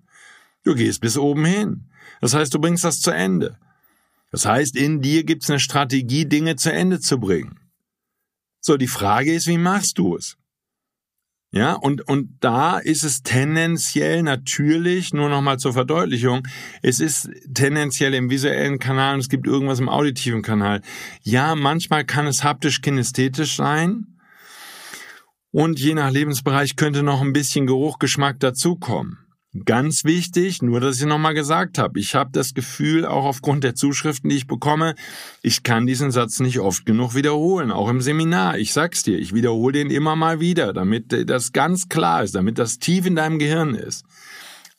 Du 0.64 0.74
gehst 0.74 1.00
bis 1.00 1.18
oben 1.18 1.44
hin. 1.44 1.90
Das 2.20 2.34
heißt, 2.34 2.52
du 2.54 2.58
bringst 2.58 2.84
das 2.84 3.00
zu 3.00 3.10
Ende. 3.10 3.58
Das 4.30 4.46
heißt, 4.46 4.76
in 4.76 5.00
dir 5.00 5.24
gibt's 5.24 5.48
eine 5.50 5.60
Strategie, 5.60 6.26
Dinge 6.26 6.56
zu 6.56 6.72
Ende 6.72 7.00
zu 7.00 7.18
bringen. 7.18 7.60
So, 8.60 8.76
die 8.76 8.88
Frage 8.88 9.32
ist, 9.32 9.46
wie 9.46 9.58
machst 9.58 9.98
du 9.98 10.16
es? 10.16 10.36
Ja, 11.56 11.72
und, 11.72 12.06
und 12.06 12.36
da 12.40 12.76
ist 12.76 13.02
es 13.02 13.22
tendenziell 13.22 14.22
natürlich, 14.22 15.14
nur 15.14 15.30
nochmal 15.30 15.58
zur 15.58 15.72
Verdeutlichung, 15.72 16.46
es 16.82 17.00
ist 17.00 17.30
tendenziell 17.54 18.12
im 18.12 18.28
visuellen 18.28 18.78
Kanal 18.78 19.14
und 19.14 19.20
es 19.20 19.30
gibt 19.30 19.46
irgendwas 19.46 19.80
im 19.80 19.88
auditiven 19.88 20.42
Kanal. 20.42 20.82
Ja, 21.22 21.54
manchmal 21.54 22.04
kann 22.04 22.26
es 22.26 22.44
haptisch-kinesthetisch 22.44 23.56
sein. 23.56 24.18
Und 25.50 25.80
je 25.80 25.94
nach 25.94 26.10
Lebensbereich 26.10 26.76
könnte 26.76 27.02
noch 27.02 27.22
ein 27.22 27.32
bisschen 27.32 27.66
Geruch, 27.66 27.98
Geschmack 27.98 28.38
dazukommen. 28.38 29.25
Ganz 29.64 30.04
wichtig, 30.04 30.60
nur 30.60 30.80
dass 30.80 31.00
ich 31.00 31.06
nochmal 31.06 31.34
gesagt 31.34 31.78
habe, 31.78 32.00
ich 32.00 32.14
habe 32.14 32.30
das 32.32 32.52
Gefühl, 32.52 33.06
auch 33.06 33.24
aufgrund 33.24 33.64
der 33.64 33.74
Zuschriften, 33.74 34.28
die 34.28 34.36
ich 34.36 34.46
bekomme, 34.46 34.94
ich 35.42 35.62
kann 35.62 35.86
diesen 35.86 36.10
Satz 36.10 36.40
nicht 36.40 36.58
oft 36.58 36.84
genug 36.84 37.14
wiederholen, 37.14 37.70
auch 37.70 37.88
im 37.88 38.00
Seminar. 38.00 38.58
Ich 38.58 38.72
sag's 38.72 39.04
dir, 39.04 39.18
ich 39.18 39.34
wiederhole 39.34 39.72
den 39.72 39.90
immer 39.90 40.16
mal 40.16 40.40
wieder, 40.40 40.72
damit 40.72 41.30
das 41.30 41.52
ganz 41.52 41.88
klar 41.88 42.24
ist, 42.24 42.34
damit 42.34 42.58
das 42.58 42.78
tief 42.78 43.06
in 43.06 43.14
deinem 43.14 43.38
Gehirn 43.38 43.74
ist. 43.74 44.04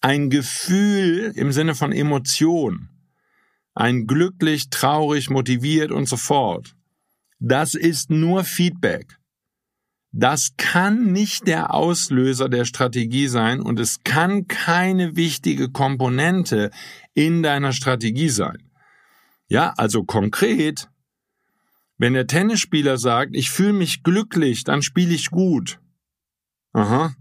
Ein 0.01 0.29
Gefühl 0.29 1.31
im 1.35 1.51
Sinne 1.51 1.73
von 1.73 1.91
Emotion, 1.91 2.89
ein 3.73 4.05
glücklich, 4.05 4.69
traurig, 4.69 5.29
motiviert 5.29 5.91
und 5.91 6.07
so 6.07 6.17
fort, 6.17 6.75
das 7.39 7.73
ist 7.73 8.09
nur 8.09 8.43
Feedback. 8.43 9.16
Das 10.11 10.55
kann 10.57 11.11
nicht 11.11 11.47
der 11.47 11.73
Auslöser 11.73 12.49
der 12.49 12.65
Strategie 12.65 13.27
sein 13.27 13.61
und 13.61 13.79
es 13.79 14.03
kann 14.03 14.47
keine 14.47 15.15
wichtige 15.15 15.69
Komponente 15.69 16.71
in 17.13 17.43
deiner 17.43 17.73
Strategie 17.73 18.29
sein. 18.29 18.69
Ja, 19.47 19.73
also 19.77 20.03
konkret, 20.03 20.89
wenn 21.97 22.13
der 22.13 22.27
Tennisspieler 22.27 22.97
sagt, 22.97 23.35
ich 23.35 23.49
fühle 23.49 23.73
mich 23.73 24.03
glücklich, 24.03 24.63
dann 24.63 24.81
spiele 24.81 25.13
ich 25.13 25.29
gut. 25.29 25.79
Aha, 26.73 27.15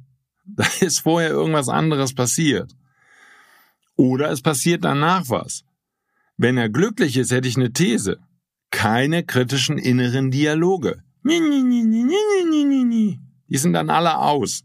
da 0.44 0.66
ist 0.80 1.00
vorher 1.00 1.30
irgendwas 1.30 1.68
anderes 1.68 2.14
passiert. 2.14 2.72
Oder 3.96 4.30
es 4.30 4.42
passiert 4.42 4.84
danach 4.84 5.28
was. 5.28 5.64
Wenn 6.36 6.58
er 6.58 6.68
glücklich 6.68 7.16
ist, 7.16 7.32
hätte 7.32 7.48
ich 7.48 7.56
eine 7.56 7.72
These. 7.72 8.18
Keine 8.70 9.24
kritischen 9.24 9.78
inneren 9.78 10.30
Dialoge. 10.30 11.02
Die 13.48 13.58
sind 13.58 13.72
dann 13.72 13.90
alle 13.90 14.18
aus. 14.18 14.62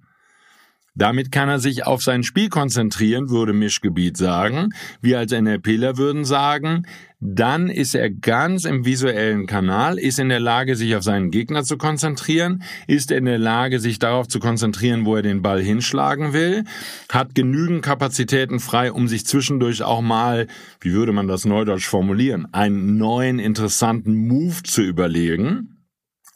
Damit 0.93 1.32
kann 1.32 1.47
er 1.47 1.60
sich 1.60 1.88
auf 1.88 2.02
sein 2.02 2.21
Spiel 2.21 2.50
konzentrieren, 2.50 3.30
würde 3.30 3.54
Mischgebiet 3.54 4.17
sagen. 4.17 4.69
Wir 5.02 5.19
als 5.19 5.32
NLPler 5.32 5.97
würden 5.97 6.26
sagen, 6.26 6.86
dann 7.21 7.69
ist 7.69 7.95
er 7.95 8.10
ganz 8.10 8.65
im 8.65 8.84
visuellen 8.84 9.45
Kanal, 9.45 9.97
ist 9.97 10.19
in 10.19 10.28
der 10.28 10.41
Lage, 10.41 10.76
sich 10.76 10.95
auf 10.97 11.04
seinen 11.04 11.32
Gegner 11.32 11.63
zu 11.63 11.78
konzentrieren, 11.78 12.62
ist 12.88 13.10
in 13.12 13.24
der 13.24 13.38
Lage, 13.38 13.80
sich 13.80 14.00
darauf 14.00 14.28
zu 14.28 14.39
konzentrieren, 14.39 15.06
wo 15.06 15.15
er 15.15 15.21
den 15.21 15.41
Ball 15.41 15.62
hinschlagen 15.62 16.34
will, 16.34 16.65
hat 17.10 17.36
genügend 17.36 17.84
Kapazitäten 17.84 18.60
frei, 18.60 18.91
um 18.91 19.08
sich 19.08 19.26
zwischendurch 19.26 19.84
auch 19.84 20.02
mal, 20.02 20.47
wie 20.82 20.91
würde 20.91 21.13
man 21.13 21.28
das 21.28 21.45
neudeutsch 21.45 21.88
formulieren, 21.88 22.47
einen 22.52 22.97
neuen 22.97 23.39
interessanten 23.39 24.28
Move 24.28 24.63
zu 24.63 24.82
überlegen. 24.82 25.70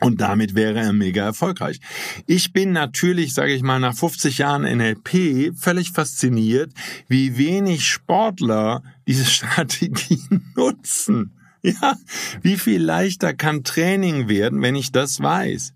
Und 0.05 0.21
damit 0.21 0.53
wäre 0.53 0.77
er 0.77 0.93
mega 0.93 1.25
erfolgreich. 1.25 1.79
Ich 2.27 2.53
bin 2.53 2.73
natürlich, 2.73 3.33
sage 3.33 3.53
ich 3.53 3.63
mal, 3.63 3.79
nach 3.79 3.95
50 3.95 4.37
Jahren 4.37 4.61
NLP 4.61 5.57
völlig 5.57 5.93
fasziniert, 5.93 6.71
wie 7.07 7.39
wenig 7.39 7.87
Sportler 7.87 8.83
diese 9.07 9.25
Strategie 9.25 10.21
nutzen. 10.55 11.31
Ja, 11.63 11.95
wie 12.43 12.57
viel 12.57 12.83
leichter 12.83 13.33
kann 13.33 13.63
Training 13.63 14.29
werden, 14.29 14.61
wenn 14.61 14.75
ich 14.75 14.91
das 14.91 15.23
weiß? 15.23 15.73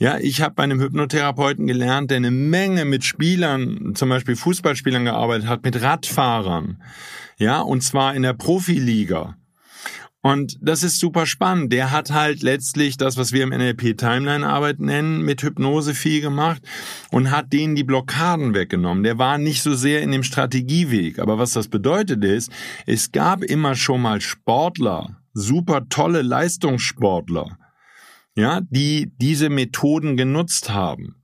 Ja, 0.00 0.18
ich 0.18 0.42
habe 0.42 0.56
bei 0.56 0.64
einem 0.64 0.80
Hypnotherapeuten 0.80 1.68
gelernt, 1.68 2.10
der 2.10 2.16
eine 2.16 2.32
Menge 2.32 2.84
mit 2.84 3.04
Spielern, 3.04 3.92
zum 3.94 4.08
Beispiel 4.08 4.34
Fußballspielern 4.34 5.04
gearbeitet 5.04 5.46
hat, 5.46 5.62
mit 5.62 5.80
Radfahrern. 5.80 6.82
Ja, 7.38 7.60
und 7.60 7.84
zwar 7.84 8.16
in 8.16 8.22
der 8.22 8.32
Profiliga. 8.32 9.36
Und 10.24 10.56
das 10.62 10.82
ist 10.82 11.00
super 11.00 11.26
spannend. 11.26 11.70
Der 11.70 11.90
hat 11.90 12.10
halt 12.10 12.42
letztlich 12.42 12.96
das, 12.96 13.18
was 13.18 13.32
wir 13.32 13.42
im 13.42 13.50
NLP 13.50 13.94
Timeline 13.98 14.48
Arbeit 14.48 14.80
nennen, 14.80 15.20
mit 15.20 15.42
Hypnose 15.42 15.92
viel 15.92 16.22
gemacht 16.22 16.62
und 17.10 17.30
hat 17.30 17.52
denen 17.52 17.74
die 17.74 17.84
Blockaden 17.84 18.54
weggenommen. 18.54 19.04
Der 19.04 19.18
war 19.18 19.36
nicht 19.36 19.60
so 19.60 19.74
sehr 19.74 20.00
in 20.00 20.12
dem 20.12 20.22
Strategieweg. 20.22 21.18
Aber 21.18 21.38
was 21.38 21.52
das 21.52 21.68
bedeutet 21.68 22.24
ist, 22.24 22.50
es 22.86 23.12
gab 23.12 23.44
immer 23.44 23.74
schon 23.74 24.00
mal 24.00 24.22
Sportler, 24.22 25.20
super 25.34 25.90
tolle 25.90 26.22
Leistungssportler, 26.22 27.58
ja, 28.34 28.62
die 28.70 29.12
diese 29.20 29.50
Methoden 29.50 30.16
genutzt 30.16 30.70
haben. 30.70 31.16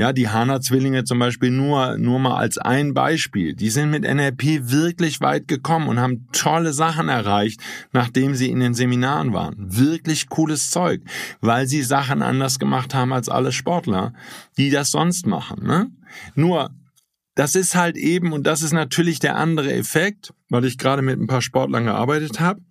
Ja, 0.00 0.14
die 0.14 0.30
Hana-Zwillinge 0.30 1.04
zum 1.04 1.18
Beispiel 1.18 1.50
nur, 1.50 1.98
nur 1.98 2.18
mal 2.18 2.38
als 2.38 2.56
ein 2.56 2.94
Beispiel. 2.94 3.54
Die 3.54 3.68
sind 3.68 3.90
mit 3.90 4.04
NLP 4.04 4.70
wirklich 4.70 5.20
weit 5.20 5.46
gekommen 5.46 5.88
und 5.88 6.00
haben 6.00 6.26
tolle 6.32 6.72
Sachen 6.72 7.10
erreicht, 7.10 7.60
nachdem 7.92 8.34
sie 8.34 8.48
in 8.50 8.60
den 8.60 8.72
Seminaren 8.72 9.34
waren. 9.34 9.56
Wirklich 9.58 10.30
cooles 10.30 10.70
Zeug, 10.70 11.02
weil 11.42 11.66
sie 11.66 11.82
Sachen 11.82 12.22
anders 12.22 12.58
gemacht 12.58 12.94
haben 12.94 13.12
als 13.12 13.28
alle 13.28 13.52
Sportler, 13.52 14.14
die 14.56 14.70
das 14.70 14.90
sonst 14.90 15.26
machen. 15.26 15.66
Ne? 15.66 15.90
Nur, 16.34 16.70
das 17.34 17.54
ist 17.54 17.74
halt 17.74 17.98
eben, 17.98 18.32
und 18.32 18.46
das 18.46 18.62
ist 18.62 18.72
natürlich 18.72 19.18
der 19.18 19.36
andere 19.36 19.70
Effekt, 19.70 20.32
weil 20.48 20.64
ich 20.64 20.78
gerade 20.78 21.02
mit 21.02 21.20
ein 21.20 21.26
paar 21.26 21.42
Sportlern 21.42 21.84
gearbeitet 21.84 22.40
habe. 22.40 22.62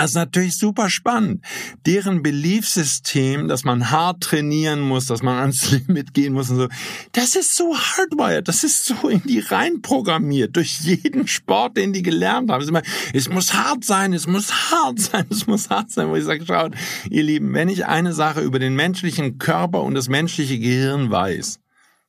Das 0.00 0.12
ist 0.12 0.16
natürlich 0.16 0.56
super 0.56 0.88
spannend. 0.88 1.44
Deren 1.84 2.22
Beliefsystem, 2.22 3.48
dass 3.48 3.64
man 3.64 3.90
hart 3.90 4.22
trainieren 4.22 4.80
muss, 4.80 5.04
dass 5.04 5.22
man 5.22 5.36
ans 5.36 5.70
Limit 5.86 6.14
gehen 6.14 6.32
muss 6.32 6.48
und 6.48 6.56
so, 6.56 6.68
das 7.12 7.36
ist 7.36 7.54
so 7.54 7.76
hardwired, 7.76 8.48
das 8.48 8.64
ist 8.64 8.86
so 8.86 9.10
in 9.10 9.22
die 9.24 9.40
rein 9.40 9.82
programmiert, 9.82 10.56
durch 10.56 10.80
jeden 10.80 11.26
Sport, 11.26 11.76
den 11.76 11.92
die 11.92 12.02
gelernt 12.02 12.50
haben. 12.50 12.66
Immer, 12.66 12.80
es 13.12 13.28
muss 13.28 13.52
hart 13.52 13.84
sein, 13.84 14.14
es 14.14 14.26
muss 14.26 14.72
hart 14.72 14.98
sein, 14.98 15.26
es 15.28 15.46
muss 15.46 15.68
hart 15.68 15.90
sein. 15.90 16.08
Wo 16.08 16.16
ich 16.16 16.24
sage, 16.24 16.46
schaut, 16.46 16.72
ihr 17.10 17.22
Lieben, 17.22 17.52
wenn 17.52 17.68
ich 17.68 17.84
eine 17.84 18.14
Sache 18.14 18.40
über 18.40 18.58
den 18.58 18.74
menschlichen 18.74 19.36
Körper 19.36 19.82
und 19.82 19.92
das 19.94 20.08
menschliche 20.08 20.58
Gehirn 20.58 21.10
weiß, 21.10 21.60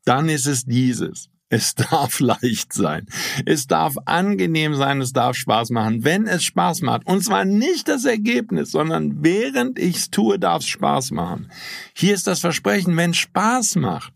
dann 0.06 0.30
ist 0.30 0.48
es 0.48 0.64
dieses. 0.64 1.28
Es 1.52 1.76
darf 1.76 2.20
leicht 2.22 2.74
sein. 2.74 3.06
Es 3.46 3.68
darf 3.68 3.96
angenehm 4.06 4.74
sein. 4.74 5.02
Es 5.02 5.14
darf 5.14 5.36
Spaß 5.36 5.70
machen. 5.70 6.04
Wenn 6.04 6.26
es 6.26 6.44
Spaß 6.44 6.82
macht. 6.82 7.06
Und 7.06 7.24
zwar 7.24 7.46
nicht 7.46 7.88
das 7.88 8.06
Ergebnis, 8.06 8.72
sondern 8.72 9.24
während 9.24 9.78
ich 9.78 9.98
es 9.98 10.10
tue, 10.10 10.40
darf 10.40 10.64
es 10.64 10.68
Spaß 10.68 11.12
machen. 11.12 11.52
Hier 11.94 12.16
ist 12.16 12.26
das 12.26 12.40
Versprechen, 12.40 12.98
wenn 12.98 13.14
Spaß 13.14 13.76
macht, 13.76 14.14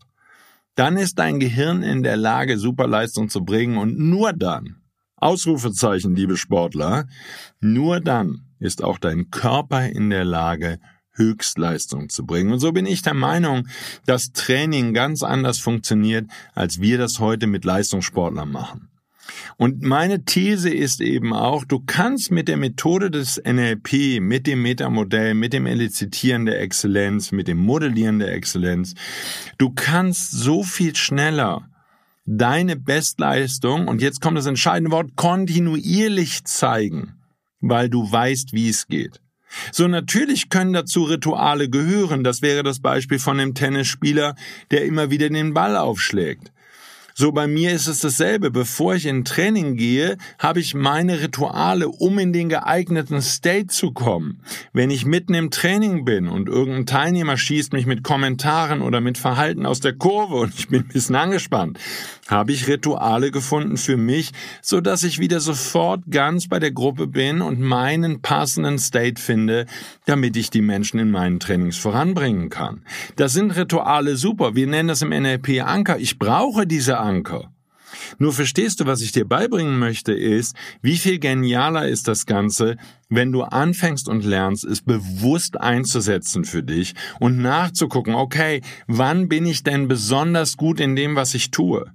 dann 0.74 0.96
ist 0.96 1.18
dein 1.18 1.38
Gehirn 1.38 1.82
in 1.82 2.02
der 2.02 2.16
Lage, 2.16 2.58
Superleistung 2.58 3.28
zu 3.28 3.44
bringen 3.44 3.76
und 3.76 3.98
nur 3.98 4.32
dann, 4.32 4.76
Ausrufezeichen, 5.16 6.14
liebe 6.14 6.36
Sportler, 6.36 7.06
nur 7.60 8.00
dann 8.00 8.42
ist 8.58 8.82
auch 8.82 8.98
dein 8.98 9.30
Körper 9.30 9.86
in 9.86 10.10
der 10.10 10.24
Lage, 10.24 10.78
Höchstleistung 11.16 12.08
zu 12.08 12.24
bringen. 12.24 12.52
Und 12.52 12.60
so 12.60 12.72
bin 12.72 12.86
ich 12.86 13.02
der 13.02 13.14
Meinung, 13.14 13.68
dass 14.06 14.32
Training 14.32 14.94
ganz 14.94 15.22
anders 15.22 15.58
funktioniert, 15.58 16.26
als 16.54 16.80
wir 16.80 16.98
das 16.98 17.18
heute 17.18 17.46
mit 17.46 17.64
Leistungssportlern 17.64 18.50
machen. 18.50 18.88
Und 19.56 19.82
meine 19.82 20.24
These 20.24 20.70
ist 20.70 21.00
eben 21.00 21.32
auch, 21.32 21.64
du 21.64 21.80
kannst 21.84 22.30
mit 22.30 22.48
der 22.48 22.56
Methode 22.56 23.10
des 23.10 23.42
NLP, 23.44 24.20
mit 24.20 24.46
dem 24.46 24.62
Metamodell, 24.62 25.34
mit 25.34 25.52
dem 25.52 25.66
Elizitieren 25.66 26.46
der 26.46 26.60
Exzellenz, 26.60 27.32
mit 27.32 27.48
dem 27.48 27.58
Modellieren 27.58 28.18
der 28.18 28.32
Exzellenz, 28.32 28.94
du 29.58 29.70
kannst 29.70 30.30
so 30.30 30.62
viel 30.62 30.94
schneller 30.94 31.68
deine 32.26 32.76
Bestleistung, 32.76 33.88
und 33.88 34.02
jetzt 34.02 34.20
kommt 34.20 34.36
das 34.36 34.46
entscheidende 34.46 34.90
Wort, 34.90 35.14
kontinuierlich 35.16 36.44
zeigen, 36.44 37.14
weil 37.60 37.88
du 37.88 38.10
weißt, 38.10 38.52
wie 38.52 38.68
es 38.68 38.88
geht. 38.88 39.20
So 39.72 39.88
natürlich 39.88 40.48
können 40.48 40.72
dazu 40.72 41.04
Rituale 41.04 41.68
gehören. 41.68 42.24
Das 42.24 42.42
wäre 42.42 42.62
das 42.62 42.80
Beispiel 42.80 43.18
von 43.18 43.38
dem 43.38 43.54
Tennisspieler, 43.54 44.34
der 44.70 44.84
immer 44.84 45.10
wieder 45.10 45.28
den 45.28 45.54
Ball 45.54 45.76
aufschlägt. 45.76 46.52
So 47.18 47.32
bei 47.32 47.46
mir 47.46 47.72
ist 47.72 47.86
es 47.86 48.00
dasselbe. 48.00 48.50
Bevor 48.50 48.94
ich 48.94 49.06
in 49.06 49.24
Training 49.24 49.76
gehe, 49.76 50.18
habe 50.38 50.60
ich 50.60 50.74
meine 50.74 51.22
Rituale, 51.22 51.88
um 51.88 52.18
in 52.18 52.34
den 52.34 52.50
geeigneten 52.50 53.22
State 53.22 53.68
zu 53.68 53.92
kommen. 53.92 54.42
Wenn 54.74 54.90
ich 54.90 55.06
mitten 55.06 55.32
im 55.32 55.50
Training 55.50 56.04
bin 56.04 56.28
und 56.28 56.50
irgendein 56.50 56.84
Teilnehmer 56.84 57.38
schießt 57.38 57.72
mich 57.72 57.86
mit 57.86 58.04
Kommentaren 58.04 58.82
oder 58.82 59.00
mit 59.00 59.16
Verhalten 59.16 59.64
aus 59.64 59.80
der 59.80 59.94
Kurve 59.94 60.34
und 60.34 60.52
ich 60.58 60.68
bin 60.68 60.82
ein 60.82 60.88
bisschen 60.88 61.16
angespannt, 61.16 61.78
habe 62.28 62.52
ich 62.52 62.68
Rituale 62.68 63.30
gefunden 63.30 63.76
für 63.76 63.96
mich, 63.96 64.32
so 64.62 64.80
dass 64.80 65.04
ich 65.04 65.18
wieder 65.18 65.40
sofort 65.40 66.02
ganz 66.10 66.48
bei 66.48 66.58
der 66.58 66.72
Gruppe 66.72 67.06
bin 67.06 67.40
und 67.40 67.60
meinen 67.60 68.22
passenden 68.22 68.78
State 68.78 69.20
finde, 69.20 69.66
damit 70.04 70.36
ich 70.36 70.50
die 70.50 70.62
Menschen 70.62 70.98
in 70.98 71.10
meinen 71.10 71.40
Trainings 71.40 71.76
voranbringen 71.76 72.50
kann. 72.50 72.82
Das 73.16 73.32
sind 73.32 73.52
Rituale 73.52 74.16
super. 74.16 74.54
Wir 74.54 74.66
nennen 74.66 74.88
das 74.88 75.02
im 75.02 75.10
NLP 75.10 75.62
Anker. 75.64 75.98
Ich 75.98 76.18
brauche 76.18 76.66
diese 76.66 76.98
Anker. 76.98 77.50
Nur 78.18 78.32
verstehst 78.32 78.80
du, 78.80 78.86
was 78.86 79.00
ich 79.00 79.12
dir 79.12 79.26
beibringen 79.26 79.78
möchte, 79.78 80.12
ist, 80.12 80.56
wie 80.82 80.96
viel 80.96 81.18
genialer 81.18 81.88
ist 81.88 82.08
das 82.08 82.26
Ganze, 82.26 82.76
wenn 83.08 83.32
du 83.32 83.42
anfängst 83.42 84.08
und 84.08 84.24
lernst, 84.24 84.64
es 84.64 84.82
bewusst 84.82 85.60
einzusetzen 85.60 86.44
für 86.44 86.62
dich 86.62 86.94
und 87.20 87.38
nachzugucken, 87.38 88.14
okay, 88.14 88.60
wann 88.86 89.28
bin 89.28 89.46
ich 89.46 89.62
denn 89.62 89.88
besonders 89.88 90.56
gut 90.56 90.80
in 90.80 90.96
dem, 90.96 91.16
was 91.16 91.34
ich 91.34 91.50
tue? 91.50 91.90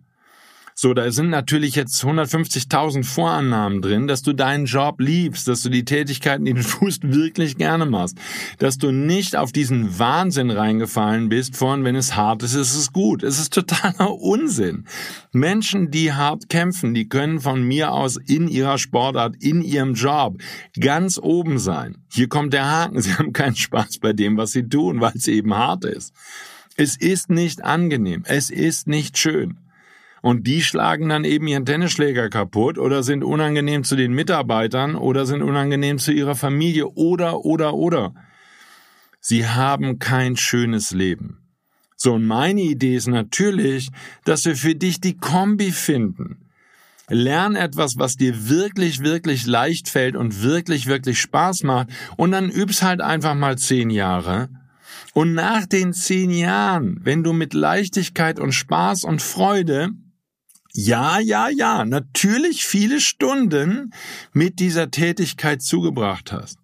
So, 0.73 0.93
da 0.93 1.12
sind 1.12 1.29
natürlich 1.29 1.75
jetzt 1.75 2.03
150.000 2.03 3.03
Vorannahmen 3.03 3.81
drin, 3.81 4.07
dass 4.07 4.21
du 4.21 4.34
deinen 4.34 4.65
Job 4.65 4.99
liebst, 4.99 5.47
dass 5.47 5.62
du 5.62 5.69
die 5.69 5.86
Tätigkeiten, 5.86 6.45
die 6.45 6.53
du 6.53 6.62
tust, 6.79 7.03
wirklich 7.03 7.57
gerne 7.57 7.86
machst, 7.86 8.17
dass 8.60 8.77
du 8.77 8.91
nicht 8.91 9.36
auf 9.36 9.51
diesen 9.51 9.99
Wahnsinn 9.99 10.49
reingefallen 10.49 11.29
bist 11.29 11.55
von, 11.55 11.84
wenn 11.84 11.95
es 11.95 12.15
hart 12.15 12.43
ist, 12.43 12.53
ist 12.53 12.75
es 12.75 12.91
gut. 12.93 13.23
Es 13.23 13.39
ist 13.39 13.53
totaler 13.53 14.12
Unsinn. 14.21 14.86
Menschen, 15.31 15.91
die 15.91 16.13
hart 16.13 16.49
kämpfen, 16.49 16.93
die 16.93 17.07
können 17.07 17.39
von 17.39 17.63
mir 17.63 17.91
aus 17.91 18.17
in 18.17 18.47
ihrer 18.47 18.77
Sportart, 18.77 19.36
in 19.39 19.62
ihrem 19.62 19.93
Job 19.93 20.41
ganz 20.79 21.17
oben 21.17 21.60
sein. 21.60 21.97
Hier 22.12 22.27
kommt 22.27 22.53
der 22.53 22.69
Haken. 22.69 23.01
Sie 23.01 23.13
haben 23.17 23.34
keinen 23.34 23.55
Spaß 23.55 23.99
bei 23.99 24.13
dem, 24.13 24.38
was 24.38 24.51
sie 24.51 24.67
tun, 24.67 25.01
weil 25.01 25.13
es 25.15 25.27
eben 25.27 25.53
hart 25.53 25.86
ist. 25.86 26.13
Es 26.77 26.97
ist 26.97 27.29
nicht 27.29 27.63
angenehm. 27.63 28.23
Es 28.25 28.49
ist 28.49 28.88
nicht 28.88 29.17
schön. 29.17 29.57
Und 30.21 30.45
die 30.45 30.62
schlagen 30.62 31.10
dann 31.10 31.25
eben 31.25 31.47
ihren 31.47 31.65
Tennisschläger 31.65 32.29
kaputt 32.29 32.77
oder 32.77 33.01
sind 33.01 33.23
unangenehm 33.23 33.84
zu 33.84 33.95
den 33.95 34.13
Mitarbeitern 34.13 34.95
oder 34.95 35.25
sind 35.25 35.41
unangenehm 35.41 35.97
zu 35.97 36.12
ihrer 36.12 36.36
Familie 36.36 36.88
oder, 36.89 37.43
oder, 37.43 37.73
oder. 37.73 38.13
Sie 39.19 39.47
haben 39.47 39.97
kein 39.99 40.38
schönes 40.38 40.91
Leben. 40.91 41.41
So, 41.95 42.13
und 42.13 42.25
meine 42.25 42.62
Idee 42.62 42.95
ist 42.95 43.07
natürlich, 43.07 43.89
dass 44.23 44.45
wir 44.45 44.55
für 44.55 44.75
dich 44.75 45.01
die 45.01 45.17
Kombi 45.17 45.71
finden. 45.71 46.49
Lern 47.10 47.55
etwas, 47.55 47.97
was 47.97 48.15
dir 48.15 48.49
wirklich, 48.49 49.01
wirklich 49.01 49.45
leicht 49.45 49.89
fällt 49.89 50.15
und 50.15 50.41
wirklich, 50.41 50.88
wirklich 50.88 51.19
Spaß 51.19 51.63
macht 51.63 51.89
und 52.15 52.31
dann 52.31 52.49
übst 52.49 52.84
halt 52.84 53.01
einfach 53.01 53.36
mal 53.36 53.57
zehn 53.57 53.89
Jahre. 53.89 54.49
Und 55.13 55.34
nach 55.34 55.65
den 55.65 55.93
zehn 55.93 56.31
Jahren, 56.31 56.99
wenn 57.03 57.23
du 57.23 57.34
mit 57.34 57.53
Leichtigkeit 57.53 58.39
und 58.39 58.53
Spaß 58.53 59.03
und 59.03 59.21
Freude 59.21 59.89
ja, 60.73 61.19
ja, 61.19 61.49
ja, 61.49 61.86
natürlich 61.86 62.65
viele 62.65 63.01
Stunden 63.01 63.93
mit 64.34 64.60
dieser 64.60 64.91
Tätigkeit 64.91 65.62
zugebracht 65.62 66.31
hast 66.31 66.61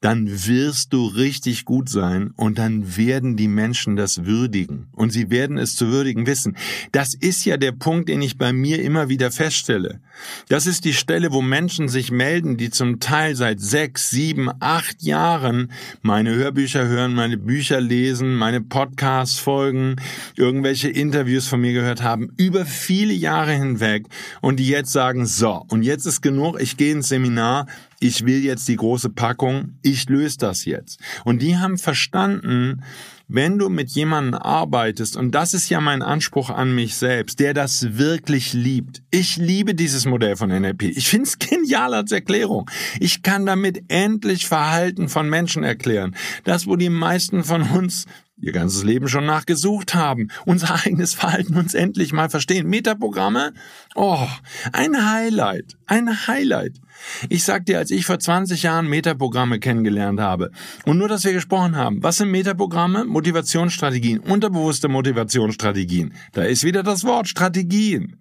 dann 0.00 0.28
wirst 0.46 0.92
du 0.92 1.06
richtig 1.06 1.64
gut 1.64 1.88
sein 1.88 2.30
und 2.36 2.58
dann 2.58 2.96
werden 2.96 3.36
die 3.36 3.48
Menschen 3.48 3.96
das 3.96 4.24
würdigen 4.24 4.86
und 4.92 5.10
sie 5.10 5.28
werden 5.30 5.58
es 5.58 5.74
zu 5.74 5.88
würdigen 5.88 6.26
wissen. 6.26 6.56
Das 6.92 7.14
ist 7.14 7.44
ja 7.44 7.56
der 7.56 7.72
Punkt, 7.72 8.08
den 8.08 8.22
ich 8.22 8.38
bei 8.38 8.52
mir 8.52 8.80
immer 8.80 9.08
wieder 9.08 9.32
feststelle. 9.32 10.00
Das 10.48 10.66
ist 10.66 10.84
die 10.84 10.92
Stelle, 10.92 11.32
wo 11.32 11.42
Menschen 11.42 11.88
sich 11.88 12.12
melden, 12.12 12.56
die 12.56 12.70
zum 12.70 13.00
Teil 13.00 13.34
seit 13.34 13.60
sechs, 13.60 14.10
sieben, 14.10 14.48
acht 14.60 15.02
Jahren 15.02 15.72
meine 16.00 16.32
Hörbücher 16.32 16.86
hören, 16.86 17.14
meine 17.14 17.36
Bücher 17.36 17.80
lesen, 17.80 18.36
meine 18.36 18.60
Podcasts 18.60 19.40
folgen, 19.40 19.96
irgendwelche 20.36 20.88
Interviews 20.88 21.48
von 21.48 21.60
mir 21.60 21.72
gehört 21.72 22.02
haben, 22.02 22.30
über 22.36 22.66
viele 22.66 23.12
Jahre 23.12 23.52
hinweg 23.52 24.06
und 24.42 24.60
die 24.60 24.68
jetzt 24.68 24.92
sagen, 24.92 25.26
so, 25.26 25.64
und 25.68 25.82
jetzt 25.82 26.06
ist 26.06 26.20
genug, 26.20 26.60
ich 26.60 26.76
gehe 26.76 26.92
ins 26.92 27.08
Seminar, 27.08 27.66
ich 28.00 28.24
will 28.24 28.44
jetzt 28.44 28.68
die 28.68 28.76
große 28.76 29.10
Packung, 29.10 29.78
ich 29.82 30.08
löse 30.08 30.38
das 30.38 30.64
jetzt. 30.64 31.00
Und 31.24 31.42
die 31.42 31.56
haben 31.56 31.78
verstanden, 31.78 32.82
wenn 33.26 33.58
du 33.58 33.68
mit 33.68 33.90
jemandem 33.90 34.34
arbeitest, 34.34 35.16
und 35.16 35.32
das 35.32 35.52
ist 35.52 35.68
ja 35.68 35.80
mein 35.80 36.02
Anspruch 36.02 36.48
an 36.48 36.74
mich 36.74 36.96
selbst, 36.96 37.40
der 37.40 37.54
das 37.54 37.98
wirklich 37.98 38.52
liebt. 38.54 39.02
Ich 39.10 39.36
liebe 39.36 39.74
dieses 39.74 40.06
Modell 40.06 40.36
von 40.36 40.48
NLP. 40.48 40.84
Ich 40.84 41.08
finde 41.08 41.24
es 41.24 41.38
genial 41.38 41.92
als 41.92 42.12
Erklärung. 42.12 42.70
Ich 43.00 43.22
kann 43.22 43.44
damit 43.44 43.82
endlich 43.88 44.46
Verhalten 44.46 45.08
von 45.08 45.28
Menschen 45.28 45.62
erklären. 45.62 46.14
Das, 46.44 46.66
wo 46.66 46.76
die 46.76 46.90
meisten 46.90 47.44
von 47.44 47.62
uns 47.62 48.06
ihr 48.40 48.52
ganzes 48.52 48.84
Leben 48.84 49.08
schon 49.08 49.26
nachgesucht 49.26 49.94
haben, 49.94 50.28
unser 50.46 50.74
eigenes 50.86 51.14
Verhalten 51.14 51.56
uns 51.56 51.74
endlich 51.74 52.12
mal 52.12 52.30
verstehen. 52.30 52.68
Metaprogramme? 52.68 53.52
Oh, 53.94 54.26
ein 54.72 55.10
Highlight, 55.10 55.76
ein 55.86 56.26
Highlight. 56.26 56.80
Ich 57.28 57.44
sag 57.44 57.66
dir, 57.66 57.78
als 57.78 57.90
ich 57.90 58.06
vor 58.06 58.18
20 58.18 58.62
Jahren 58.62 58.88
Metaprogramme 58.88 59.60
kennengelernt 59.60 60.20
habe 60.20 60.50
und 60.84 60.98
nur, 60.98 61.08
dass 61.08 61.24
wir 61.24 61.32
gesprochen 61.32 61.76
haben, 61.76 62.02
was 62.02 62.16
sind 62.16 62.30
Metaprogramme? 62.30 63.04
Motivationsstrategien, 63.04 64.20
unterbewusste 64.20 64.88
Motivationsstrategien. 64.88 66.14
Da 66.32 66.42
ist 66.42 66.64
wieder 66.64 66.82
das 66.82 67.04
Wort 67.04 67.28
Strategien. 67.28 68.16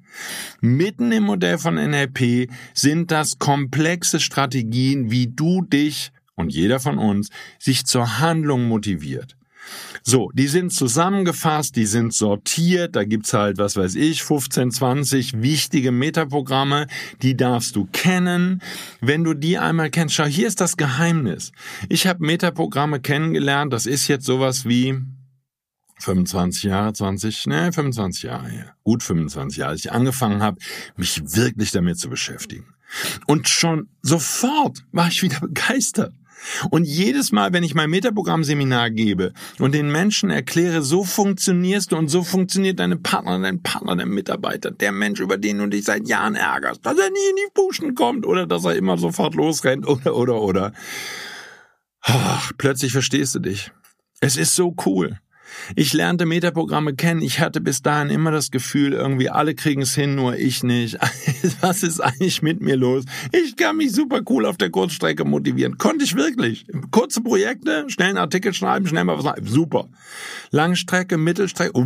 Mitten 0.61 1.11
im 1.11 1.23
Modell 1.23 1.57
von 1.57 1.75
NLP 1.75 2.49
sind 2.73 3.11
das 3.11 3.37
komplexe 3.37 4.19
Strategien, 4.19 5.11
wie 5.11 5.27
du 5.27 5.61
dich 5.61 6.11
und 6.35 6.49
jeder 6.53 6.79
von 6.79 6.97
uns 6.97 7.29
sich 7.59 7.85
zur 7.85 8.19
Handlung 8.19 8.67
motiviert. 8.67 9.36
So, 10.09 10.31
die 10.33 10.47
sind 10.47 10.71
zusammengefasst, 10.71 11.75
die 11.75 11.85
sind 11.85 12.13
sortiert, 12.13 12.95
da 12.95 13.03
gibt's 13.03 13.33
halt, 13.33 13.57
was 13.57 13.75
weiß 13.75 13.95
ich, 13.95 14.23
15, 14.23 14.71
20 14.71 15.41
wichtige 15.41 15.91
Metaprogramme, 15.91 16.87
die 17.21 17.35
darfst 17.35 17.75
du 17.75 17.89
kennen. 17.91 18.61
Wenn 19.01 19.25
du 19.25 19.33
die 19.33 19.57
einmal 19.57 19.89
kennst, 19.89 20.15
schau, 20.15 20.23
hier 20.23 20.47
ist 20.47 20.61
das 20.61 20.77
Geheimnis. 20.77 21.51
Ich 21.89 22.07
habe 22.07 22.25
Metaprogramme 22.25 23.01
kennengelernt, 23.01 23.73
das 23.73 23.85
ist 23.85 24.07
jetzt 24.07 24.25
sowas 24.25 24.63
wie 24.63 24.97
25 25.99 26.63
Jahre, 26.63 26.93
20, 26.93 27.47
ne, 27.47 27.73
25 27.73 28.23
Jahre 28.23 28.47
her. 28.47 28.75
Gut 28.85 29.03
25 29.03 29.57
Jahre, 29.57 29.71
als 29.71 29.83
ich 29.83 29.91
angefangen 29.91 30.41
habe, 30.41 30.57
mich 30.95 31.21
wirklich 31.35 31.71
damit 31.71 31.99
zu 31.99 32.09
beschäftigen. 32.09 32.73
Und 33.25 33.49
schon 33.49 33.89
sofort 34.03 34.85
war 34.93 35.09
ich 35.09 35.21
wieder 35.21 35.41
begeistert. 35.41 36.13
Und 36.69 36.85
jedes 36.85 37.31
Mal, 37.31 37.53
wenn 37.53 37.63
ich 37.63 37.75
mein 37.75 37.89
Metaprogramm-Seminar 37.89 38.89
gebe 38.91 39.33
und 39.59 39.73
den 39.73 39.91
Menschen 39.91 40.29
erkläre, 40.29 40.81
so 40.81 41.03
funktionierst 41.03 41.91
du 41.91 41.97
und 41.97 42.09
so 42.09 42.23
funktioniert 42.23 42.79
deine 42.79 42.97
Partner, 42.97 43.39
dein 43.39 43.61
Partner, 43.61 43.95
dein 43.95 44.09
Mitarbeiter, 44.09 44.71
der 44.71 44.91
Mensch, 44.91 45.19
über 45.19 45.37
den 45.37 45.57
du 45.57 45.67
dich 45.67 45.85
seit 45.85 46.07
Jahren 46.07 46.35
ärgerst, 46.35 46.85
dass 46.85 46.97
er 46.97 47.09
nie 47.09 47.29
in 47.29 47.35
die 47.35 47.53
Puschen 47.53 47.95
kommt 47.95 48.25
oder 48.25 48.45
dass 48.47 48.65
er 48.65 48.75
immer 48.75 48.97
sofort 48.97 49.35
losrennt 49.35 49.87
oder, 49.87 50.15
oder, 50.15 50.41
oder. 50.41 50.73
Ach, 52.01 52.51
plötzlich 52.57 52.91
verstehst 52.91 53.35
du 53.35 53.39
dich. 53.39 53.71
Es 54.19 54.37
ist 54.37 54.55
so 54.55 54.75
cool. 54.85 55.19
Ich 55.75 55.93
lernte 55.93 56.25
Metaprogramme 56.25 56.95
kennen. 56.95 57.21
Ich 57.21 57.39
hatte 57.39 57.61
bis 57.61 57.81
dahin 57.81 58.09
immer 58.09 58.31
das 58.31 58.51
Gefühl, 58.51 58.93
irgendwie 58.93 59.29
alle 59.29 59.55
kriegen 59.55 59.81
es 59.81 59.95
hin, 59.95 60.15
nur 60.15 60.37
ich 60.37 60.63
nicht. 60.63 60.97
Was 61.61 61.83
ist 61.83 61.99
eigentlich 61.99 62.41
mit 62.41 62.61
mir 62.61 62.75
los? 62.75 63.05
Ich 63.31 63.55
kann 63.55 63.77
mich 63.77 63.91
super 63.91 64.21
cool 64.29 64.45
auf 64.45 64.57
der 64.57 64.69
Kurzstrecke 64.69 65.25
motivieren. 65.25 65.77
Konnte 65.77 66.05
ich 66.05 66.15
wirklich. 66.15 66.65
Kurze 66.91 67.21
Projekte, 67.21 67.85
schnell 67.87 68.09
einen 68.09 68.17
Artikel 68.17 68.53
schreiben, 68.53 68.87
schnell 68.87 69.03
mal 69.03 69.17
was 69.17 69.25
schreiben. 69.25 69.47
Super. 69.47 69.89
Langstrecke, 70.51 71.17
Mittelstrecke. 71.17 71.71
Oh, 71.73 71.85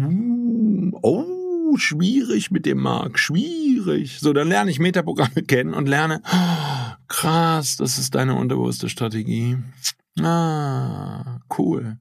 oh, 1.02 1.78
schwierig 1.78 2.52
mit 2.52 2.66
dem 2.66 2.80
Markt. 2.80 3.20
Schwierig. 3.20 4.20
So, 4.20 4.34
dann 4.34 4.48
lerne 4.48 4.72
ich 4.72 4.80
Metaprogramme 4.80 5.44
kennen 5.48 5.74
und 5.74 5.88
lerne, 5.88 6.22
oh, 6.26 6.94
krass, 7.08 7.78
das 7.78 7.98
ist 7.98 8.16
deine 8.16 8.36
unterbewusste 8.36 8.90
Strategie. 8.90 9.58
Ah, 10.20 11.40
cool. 11.58 11.98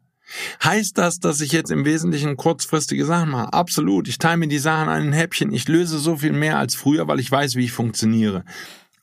Heißt 0.63 0.97
das, 0.99 1.21
dass 1.21 1.41
ich 1.41 1.53
jetzt 1.53 1.71
im 1.71 1.85
Wesentlichen 1.85 2.37
kurzfristige 2.37 3.05
Sachen 3.05 3.31
mache? 3.31 3.53
Absolut. 3.53 4.09
Ich 4.09 4.19
teile 4.19 4.37
mir 4.37 4.49
die 4.49 4.59
Sachen 4.59 4.89
an 4.89 5.03
ein 5.03 5.13
Häppchen. 5.13 5.53
Ich 5.53 5.69
löse 5.69 5.99
so 5.99 6.17
viel 6.17 6.33
mehr 6.33 6.59
als 6.59 6.75
früher, 6.75 7.09
weil 7.09 7.21
ich 7.21 7.31
weiß, 7.31 7.57
wie 7.57 7.65
ich 7.65 7.73
funktioniere. 7.73 8.45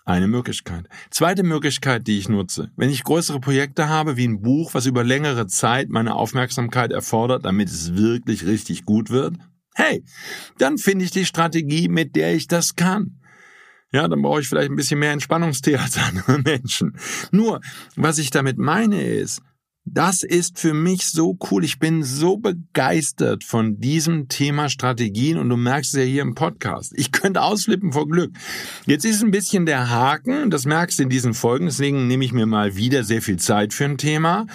Eine 0.06 0.30
Möglichkeit. 0.30 0.88
Zweite 1.12 1.44
Möglichkeit, 1.44 2.08
die 2.08 2.18
ich 2.18 2.30
nutze. 2.30 2.72
Wenn 2.78 2.90
ich 2.90 3.04
größere 3.04 3.42
Projekte 3.42 3.90
habe, 3.90 4.16
wie 4.16 4.26
ein 4.26 4.42
Buch, 4.42 4.74
was 4.74 4.86
über 4.86 5.04
längere 5.04 5.48
Zeit 5.48 5.90
meine 5.90 6.16
Aufmerksamkeit 6.16 6.94
erfordert, 6.94 7.44
damit 7.44 7.68
es 7.68 7.98
wirklich 7.98 8.46
richtig 8.46 8.86
gut 8.86 9.10
wird, 9.10 9.36
hey, 9.76 10.06
dann 10.60 10.78
finde 10.78 11.04
ich 11.04 11.12
die 11.12 11.26
Strategie, 11.26 11.90
mit 11.90 12.16
der 12.16 12.34
ich 12.34 12.48
das 12.48 12.78
kann. 12.78 13.20
Ja, 13.92 14.08
dann 14.08 14.22
brauche 14.22 14.42
ich 14.42 14.48
vielleicht 14.48 14.70
ein 14.70 14.76
bisschen 14.78 15.00
mehr 15.00 15.12
Entspannungstee 15.12 15.76
als 15.76 15.98
andere 16.08 16.40
Menschen. 16.40 16.98
Nur, 17.32 17.60
was 17.98 18.18
ich 18.18 18.30
damit 18.30 18.58
meine 18.58 19.02
ist, 19.02 19.42
das 19.94 20.24
ist 20.24 20.60
für 20.60 20.74
mich 20.74 21.06
so 21.06 21.38
cool. 21.50 21.64
Ich 21.64 21.80
bin 21.80 22.04
so 22.04 22.38
begeistert 22.38 23.44
von 23.44 23.80
diesem 23.80 24.28
Thema 24.28 24.70
Strategien 24.70 25.38
und 25.38 25.50
du 25.50 25.58
merkst 25.58 25.94
es 25.94 26.00
ja 26.00 26.06
hier 26.06 26.22
im 26.22 26.36
Podcast. 26.36 26.94
Ich 26.96 27.12
könnte 27.12 27.42
ausflippen 27.42 27.94
vor 27.94 28.08
Glück. 28.08 28.32
Jetzt 28.86 29.06
ist 29.06 29.24
ein 29.24 29.32
bisschen 29.32 29.66
der 29.66 29.90
Haken, 29.90 30.50
das 30.50 30.66
merkst 30.66 31.00
du 31.00 31.04
in 31.04 31.10
diesen 31.10 31.34
Folgen, 31.34 31.68
deswegen 31.68 32.08
nehme 32.08 32.26
ich 32.26 32.34
mir 32.34 32.46
mal 32.46 32.76
wieder 32.76 33.04
sehr 33.04 33.22
viel 33.22 33.38
Zeit 33.38 33.74
für 33.74 33.86
ein 33.86 33.98
Thema. 33.98 34.46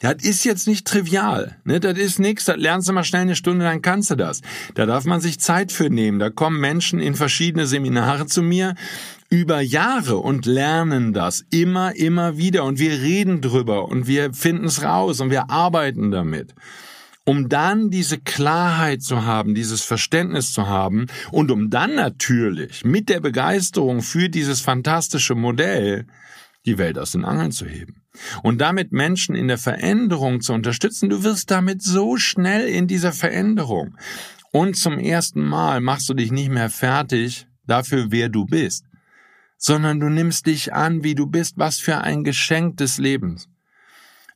Das 0.00 0.16
ist 0.22 0.44
jetzt 0.44 0.66
nicht 0.66 0.84
trivial. 0.84 1.56
Ne? 1.64 1.78
Das 1.78 1.96
ist 1.96 2.18
nichts, 2.18 2.46
das 2.46 2.56
lernst 2.56 2.88
du 2.88 2.92
mal 2.92 3.04
schnell 3.04 3.22
eine 3.22 3.36
Stunde, 3.36 3.64
dann 3.64 3.82
kannst 3.82 4.10
du 4.10 4.16
das. 4.16 4.40
Da 4.74 4.84
darf 4.84 5.04
man 5.04 5.20
sich 5.20 5.38
Zeit 5.38 5.70
für 5.70 5.90
nehmen. 5.90 6.18
Da 6.18 6.28
kommen 6.28 6.60
Menschen 6.60 6.98
in 6.98 7.14
verschiedene 7.14 7.66
Seminare 7.66 8.26
zu 8.26 8.42
mir 8.42 8.74
über 9.32 9.62
Jahre 9.62 10.18
und 10.18 10.44
lernen 10.44 11.14
das 11.14 11.42
immer, 11.50 11.96
immer 11.96 12.36
wieder 12.36 12.64
und 12.64 12.78
wir 12.78 13.00
reden 13.00 13.40
drüber 13.40 13.88
und 13.88 14.06
wir 14.06 14.34
finden 14.34 14.66
es 14.66 14.82
raus 14.82 15.20
und 15.20 15.30
wir 15.30 15.48
arbeiten 15.48 16.10
damit. 16.10 16.54
um 17.24 17.48
dann 17.48 17.88
diese 17.90 18.18
Klarheit 18.18 19.02
zu 19.02 19.24
haben, 19.24 19.54
dieses 19.54 19.82
Verständnis 19.82 20.52
zu 20.52 20.66
haben 20.66 21.06
und 21.30 21.50
um 21.52 21.70
dann 21.70 21.94
natürlich 21.94 22.84
mit 22.84 23.08
der 23.08 23.20
Begeisterung 23.20 24.02
für 24.02 24.28
dieses 24.28 24.60
fantastische 24.60 25.36
Modell 25.36 26.06
die 26.66 26.78
Welt 26.78 26.98
aus 26.98 27.12
den 27.12 27.24
Angeln 27.24 27.52
zu 27.52 27.66
heben. 27.66 28.02
Und 28.42 28.60
damit 28.60 28.92
Menschen 28.92 29.36
in 29.36 29.48
der 29.48 29.58
Veränderung 29.58 30.40
zu 30.40 30.52
unterstützen, 30.52 31.10
du 31.10 31.22
wirst 31.22 31.50
damit 31.50 31.80
so 31.82 32.16
schnell 32.16 32.66
in 32.66 32.88
dieser 32.88 33.12
Veränderung. 33.12 33.96
Und 34.50 34.76
zum 34.76 34.98
ersten 34.98 35.44
Mal 35.44 35.80
machst 35.80 36.08
du 36.08 36.14
dich 36.14 36.32
nicht 36.32 36.50
mehr 36.50 36.70
fertig 36.70 37.46
dafür, 37.66 38.06
wer 38.10 38.28
du 38.28 38.46
bist, 38.46 38.84
sondern 39.62 40.00
du 40.00 40.08
nimmst 40.08 40.46
dich 40.46 40.74
an, 40.74 41.04
wie 41.04 41.14
du 41.14 41.26
bist, 41.26 41.54
was 41.56 41.78
für 41.78 41.98
ein 41.98 42.24
Geschenk 42.24 42.76
des 42.76 42.98
Lebens 42.98 43.48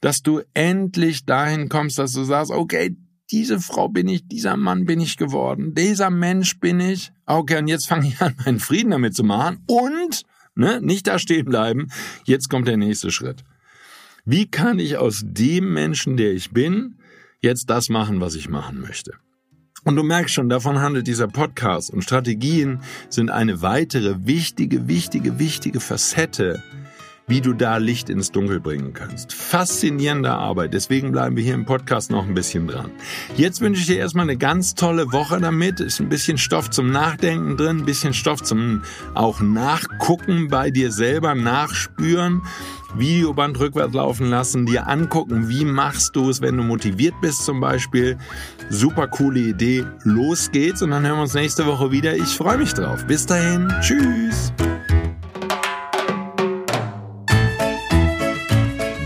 dass 0.00 0.22
du 0.22 0.42
endlich 0.54 1.24
dahin 1.24 1.68
kommst, 1.68 1.98
dass 1.98 2.12
du 2.12 2.24
sagst, 2.24 2.52
okay, 2.52 2.96
diese 3.30 3.58
Frau 3.58 3.88
bin 3.88 4.08
ich, 4.08 4.28
dieser 4.28 4.56
Mann 4.56 4.84
bin 4.84 5.00
ich 5.00 5.16
geworden, 5.16 5.74
dieser 5.74 6.10
Mensch 6.10 6.60
bin 6.60 6.78
ich. 6.78 7.12
Okay, 7.24 7.58
und 7.58 7.66
jetzt 7.66 7.88
fange 7.88 8.08
ich 8.08 8.20
an, 8.20 8.36
meinen 8.44 8.60
Frieden 8.60 8.92
damit 8.92 9.14
zu 9.14 9.24
machen 9.24 9.64
und 9.66 10.22
ne, 10.54 10.80
nicht 10.80 11.06
da 11.06 11.18
stehen 11.18 11.46
bleiben. 11.46 11.88
Jetzt 12.24 12.48
kommt 12.48 12.68
der 12.68 12.76
nächste 12.76 13.10
Schritt. 13.10 13.42
Wie 14.24 14.48
kann 14.48 14.78
ich 14.78 14.96
aus 14.96 15.22
dem 15.24 15.72
Menschen, 15.72 16.16
der 16.16 16.32
ich 16.32 16.52
bin, 16.52 16.98
jetzt 17.40 17.68
das 17.70 17.88
machen, 17.88 18.20
was 18.20 18.34
ich 18.34 18.48
machen 18.48 18.80
möchte? 18.80 19.14
Und 19.86 19.94
du 19.94 20.02
merkst 20.02 20.34
schon, 20.34 20.48
davon 20.48 20.80
handelt 20.80 21.06
dieser 21.06 21.28
Podcast 21.28 21.90
und 21.90 22.02
Strategien 22.02 22.80
sind 23.08 23.30
eine 23.30 23.62
weitere 23.62 24.16
wichtige, 24.26 24.88
wichtige, 24.88 25.38
wichtige 25.38 25.78
Facette 25.78 26.60
wie 27.28 27.40
du 27.40 27.52
da 27.54 27.78
Licht 27.78 28.08
ins 28.08 28.30
Dunkel 28.30 28.60
bringen 28.60 28.92
kannst. 28.92 29.32
Faszinierende 29.32 30.30
Arbeit. 30.30 30.74
Deswegen 30.74 31.10
bleiben 31.12 31.36
wir 31.36 31.42
hier 31.42 31.54
im 31.54 31.64
Podcast 31.64 32.10
noch 32.10 32.24
ein 32.24 32.34
bisschen 32.34 32.68
dran. 32.68 32.90
Jetzt 33.36 33.60
wünsche 33.60 33.80
ich 33.80 33.86
dir 33.88 33.98
erstmal 33.98 34.24
eine 34.24 34.36
ganz 34.36 34.74
tolle 34.74 35.12
Woche 35.12 35.40
damit. 35.40 35.80
Ist 35.80 36.00
ein 36.00 36.08
bisschen 36.08 36.38
Stoff 36.38 36.70
zum 36.70 36.90
Nachdenken 36.90 37.56
drin, 37.56 37.78
ein 37.78 37.84
bisschen 37.84 38.14
Stoff 38.14 38.42
zum 38.42 38.82
auch 39.14 39.40
Nachgucken 39.40 40.48
bei 40.48 40.70
dir 40.70 40.92
selber, 40.92 41.34
nachspüren. 41.34 42.42
Videoband 42.98 43.58
rückwärts 43.58 43.94
laufen 43.94 44.30
lassen, 44.30 44.66
dir 44.66 44.88
angucken, 44.88 45.48
wie 45.48 45.64
machst 45.64 46.16
du 46.16 46.30
es, 46.30 46.40
wenn 46.40 46.56
du 46.56 46.62
motiviert 46.62 47.14
bist 47.20 47.44
zum 47.44 47.60
Beispiel. 47.60 48.16
Super 48.70 49.08
coole 49.08 49.40
Idee. 49.40 49.84
Los 50.04 50.50
geht's 50.50 50.82
und 50.82 50.90
dann 50.90 51.06
hören 51.06 51.16
wir 51.16 51.22
uns 51.22 51.34
nächste 51.34 51.66
Woche 51.66 51.90
wieder. 51.90 52.14
Ich 52.14 52.36
freue 52.36 52.58
mich 52.58 52.74
drauf. 52.74 53.04
Bis 53.06 53.26
dahin. 53.26 53.72
Tschüss. 53.80 54.52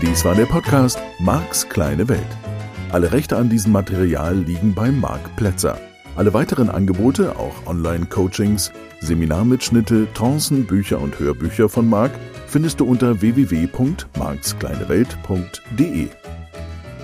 Dies 0.01 0.25
war 0.25 0.35
der 0.35 0.45
Podcast 0.45 0.99
Marks 1.19 1.67
kleine 1.69 2.07
Welt. 2.09 2.21
Alle 2.91 3.11
Rechte 3.11 3.37
an 3.37 3.49
diesem 3.49 3.71
Material 3.71 4.35
liegen 4.37 4.73
bei 4.73 4.91
Marc 4.91 5.35
Plätzer. 5.37 5.79
Alle 6.17 6.33
weiteren 6.33 6.69
Angebote, 6.69 7.37
auch 7.37 7.65
Online-Coachings, 7.65 8.71
Seminarmitschnitte, 8.99 10.07
Trancen, 10.13 10.65
Bücher 10.65 10.99
und 10.99 11.17
Hörbücher 11.17 11.69
von 11.69 11.89
Marc 11.89 12.11
findest 12.51 12.79
du 12.81 12.85
unter 12.85 13.21
www.markskleinewelt.de. 13.21 16.09